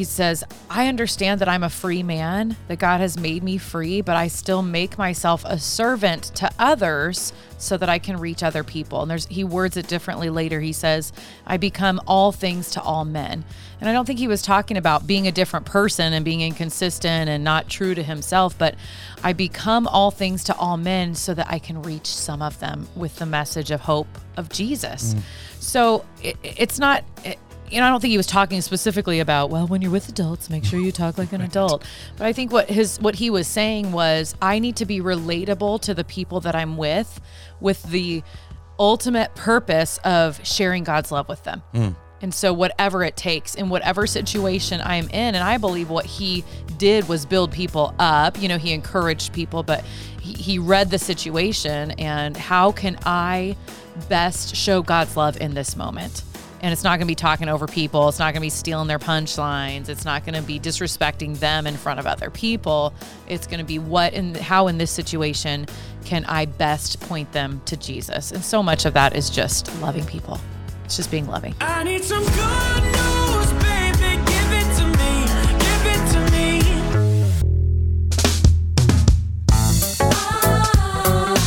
he 0.00 0.04
says, 0.04 0.42
"I 0.70 0.88
understand 0.88 1.42
that 1.42 1.48
I'm 1.50 1.62
a 1.62 1.68
free 1.68 2.02
man, 2.02 2.56
that 2.68 2.78
God 2.78 3.02
has 3.02 3.18
made 3.18 3.42
me 3.42 3.58
free, 3.58 4.00
but 4.00 4.16
I 4.16 4.28
still 4.28 4.62
make 4.62 4.96
myself 4.96 5.44
a 5.44 5.58
servant 5.58 6.22
to 6.36 6.50
others 6.58 7.34
so 7.58 7.76
that 7.76 7.90
I 7.90 7.98
can 7.98 8.16
reach 8.16 8.42
other 8.42 8.64
people." 8.64 9.02
And 9.02 9.10
there's 9.10 9.26
he 9.26 9.44
words 9.44 9.76
it 9.76 9.88
differently 9.88 10.30
later. 10.30 10.58
He 10.60 10.72
says, 10.72 11.12
"I 11.46 11.58
become 11.58 12.00
all 12.06 12.32
things 12.32 12.70
to 12.70 12.80
all 12.80 13.04
men." 13.04 13.44
And 13.78 13.90
I 13.90 13.92
don't 13.92 14.06
think 14.06 14.18
he 14.18 14.26
was 14.26 14.40
talking 14.40 14.78
about 14.78 15.06
being 15.06 15.26
a 15.26 15.32
different 15.32 15.66
person 15.66 16.14
and 16.14 16.24
being 16.24 16.40
inconsistent 16.40 17.28
and 17.28 17.44
not 17.44 17.68
true 17.68 17.94
to 17.94 18.02
himself, 18.02 18.56
but 18.56 18.76
I 19.22 19.34
become 19.34 19.86
all 19.86 20.10
things 20.10 20.44
to 20.44 20.56
all 20.56 20.78
men 20.78 21.14
so 21.14 21.34
that 21.34 21.46
I 21.50 21.58
can 21.58 21.82
reach 21.82 22.06
some 22.06 22.40
of 22.40 22.58
them 22.58 22.88
with 22.96 23.16
the 23.16 23.26
message 23.26 23.70
of 23.70 23.82
hope 23.82 24.08
of 24.38 24.48
Jesus. 24.48 25.12
Mm. 25.12 25.20
So 25.60 26.04
it, 26.22 26.38
it's 26.42 26.78
not, 26.78 27.04
it, 27.22 27.38
you 27.70 27.80
know, 27.80 27.86
I 27.86 27.90
don't 27.90 28.00
think 28.00 28.10
he 28.10 28.16
was 28.16 28.26
talking 28.26 28.60
specifically 28.60 29.20
about, 29.20 29.50
well, 29.50 29.66
when 29.66 29.80
you're 29.80 29.90
with 29.90 30.08
adults, 30.08 30.50
make 30.50 30.64
sure 30.64 30.80
you 30.80 30.92
talk 30.92 31.18
like 31.18 31.32
an 31.32 31.40
adult. 31.40 31.84
But 32.16 32.26
I 32.26 32.32
think 32.32 32.52
what 32.52 32.68
his 32.68 33.00
what 33.00 33.14
he 33.14 33.30
was 33.30 33.46
saying 33.46 33.92
was 33.92 34.34
I 34.42 34.58
need 34.58 34.76
to 34.76 34.86
be 34.86 35.00
relatable 35.00 35.80
to 35.82 35.94
the 35.94 36.04
people 36.04 36.40
that 36.40 36.54
I'm 36.54 36.76
with 36.76 37.20
with 37.60 37.82
the 37.84 38.22
ultimate 38.78 39.34
purpose 39.34 39.98
of 40.04 40.44
sharing 40.44 40.84
God's 40.84 41.12
love 41.12 41.28
with 41.28 41.44
them. 41.44 41.62
Hmm. 41.72 41.88
And 42.22 42.34
so, 42.34 42.52
whatever 42.52 43.02
it 43.02 43.16
takes 43.16 43.54
in 43.54 43.70
whatever 43.70 44.06
situation 44.06 44.80
I'm 44.82 45.08
in, 45.08 45.34
and 45.34 45.38
I 45.38 45.56
believe 45.56 45.88
what 45.88 46.04
he 46.04 46.44
did 46.76 47.08
was 47.08 47.24
build 47.24 47.50
people 47.50 47.94
up. 47.98 48.40
You 48.40 48.48
know, 48.48 48.58
he 48.58 48.72
encouraged 48.72 49.32
people, 49.32 49.62
but 49.62 49.84
he, 50.20 50.34
he 50.34 50.58
read 50.58 50.90
the 50.90 50.98
situation 50.98 51.92
and 51.92 52.36
how 52.36 52.72
can 52.72 52.98
I 53.06 53.56
best 54.08 54.54
show 54.54 54.82
God's 54.82 55.16
love 55.16 55.40
in 55.40 55.54
this 55.54 55.76
moment? 55.76 56.22
and 56.62 56.72
it's 56.72 56.84
not 56.84 56.98
going 56.98 57.06
to 57.06 57.10
be 57.10 57.14
talking 57.14 57.48
over 57.48 57.66
people. 57.66 58.08
It's 58.08 58.18
not 58.18 58.34
going 58.34 58.40
to 58.40 58.46
be 58.46 58.50
stealing 58.50 58.86
their 58.86 58.98
punchlines. 58.98 59.88
It's 59.88 60.04
not 60.04 60.26
going 60.26 60.34
to 60.34 60.42
be 60.42 60.60
disrespecting 60.60 61.38
them 61.38 61.66
in 61.66 61.76
front 61.76 61.98
of 61.98 62.06
other 62.06 62.30
people. 62.30 62.92
It's 63.28 63.46
going 63.46 63.60
to 63.60 63.64
be 63.64 63.78
what 63.78 64.12
and 64.12 64.36
how 64.36 64.66
in 64.66 64.76
this 64.76 64.90
situation 64.90 65.66
can 66.04 66.24
I 66.26 66.44
best 66.44 67.00
point 67.00 67.32
them 67.32 67.62
to 67.64 67.76
Jesus? 67.76 68.30
And 68.32 68.44
so 68.44 68.62
much 68.62 68.84
of 68.84 68.94
that 68.94 69.16
is 69.16 69.30
just 69.30 69.74
loving 69.80 70.04
people. 70.04 70.38
It's 70.84 70.96
just 70.96 71.10
being 71.10 71.26
loving. 71.26 71.54
The 71.54 71.66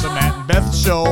Matt 0.09 0.33
and 0.33 0.47
Beth 0.47 0.75
Show. 0.75 1.05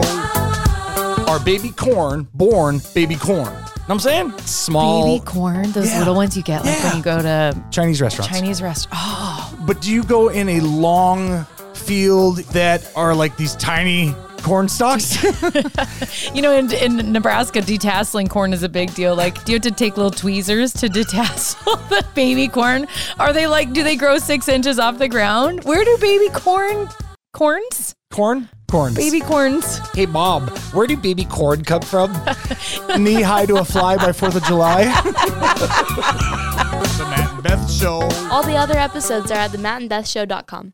Our 1.27 1.39
baby 1.39 1.69
corn, 1.69 2.27
born 2.33 2.81
baby 2.93 3.15
corn. 3.15 3.70
Know 3.91 3.95
what 3.95 4.05
I'm 4.05 4.31
saying? 4.31 4.47
Small 4.47 5.17
Baby 5.17 5.25
corn, 5.25 5.71
those 5.73 5.89
Yeah. 5.89 5.99
little 5.99 6.15
ones 6.15 6.37
you 6.37 6.43
get 6.43 6.63
like 6.63 6.77
Yeah. 6.77 6.87
when 6.87 6.97
you 6.99 7.03
go 7.03 7.21
to 7.21 7.53
Chinese 7.71 8.01
restaurants. 8.01 8.31
Chinese 8.33 8.61
restaurant. 8.61 8.97
Oh, 8.97 9.53
But 9.65 9.81
do 9.81 9.91
you 9.91 10.01
go 10.03 10.29
in 10.29 10.47
a 10.47 10.61
long 10.61 11.45
field 11.73 12.37
that 12.53 12.89
are 12.95 13.13
like 13.13 13.35
these 13.35 13.53
tiny 13.57 14.15
corn 14.43 14.69
stalks? 14.69 15.21
you 16.33 16.41
know, 16.41 16.55
in, 16.55 16.71
in 16.71 17.11
Nebraska, 17.11 17.59
detasseling 17.59 18.29
corn 18.29 18.53
is 18.53 18.63
a 18.63 18.69
big 18.69 18.93
deal. 18.93 19.13
Like, 19.13 19.43
do 19.43 19.51
you 19.51 19.57
have 19.57 19.63
to 19.63 19.71
take 19.71 19.97
little 19.97 20.09
tweezers 20.09 20.71
to 20.75 20.87
detassel 20.87 21.89
the 21.89 22.05
baby 22.15 22.47
corn? 22.47 22.87
Are 23.19 23.33
they 23.33 23.45
like, 23.45 23.73
do 23.73 23.83
they 23.83 23.97
grow 23.97 24.19
six 24.19 24.47
inches 24.47 24.79
off 24.79 24.99
the 24.99 25.09
ground? 25.09 25.65
Where 25.65 25.83
do 25.83 25.97
baby 25.99 26.29
corn, 26.29 26.87
corns, 27.33 27.93
corn? 28.13 28.47
Corns. 28.71 28.95
baby 28.95 29.19
corns? 29.19 29.79
Hey, 29.93 30.05
mom, 30.05 30.47
where 30.71 30.87
do 30.87 30.95
baby 30.95 31.25
corn 31.25 31.61
come 31.63 31.81
from? 31.81 32.13
knee 32.97 33.21
high 33.21 33.45
to 33.45 33.57
a 33.57 33.65
fly 33.65 33.97
by 33.97 34.13
4th 34.13 34.35
of 34.35 34.43
July. 34.45 34.85
the 36.97 37.05
Matt 37.09 37.33
and 37.33 37.43
Beth 37.43 37.69
Show. 37.69 38.01
All 38.31 38.43
the 38.43 38.55
other 38.55 38.77
episodes 38.77 39.29
are 39.29 39.37
at 39.37 39.51
themattandbethshow.com. 39.51 40.73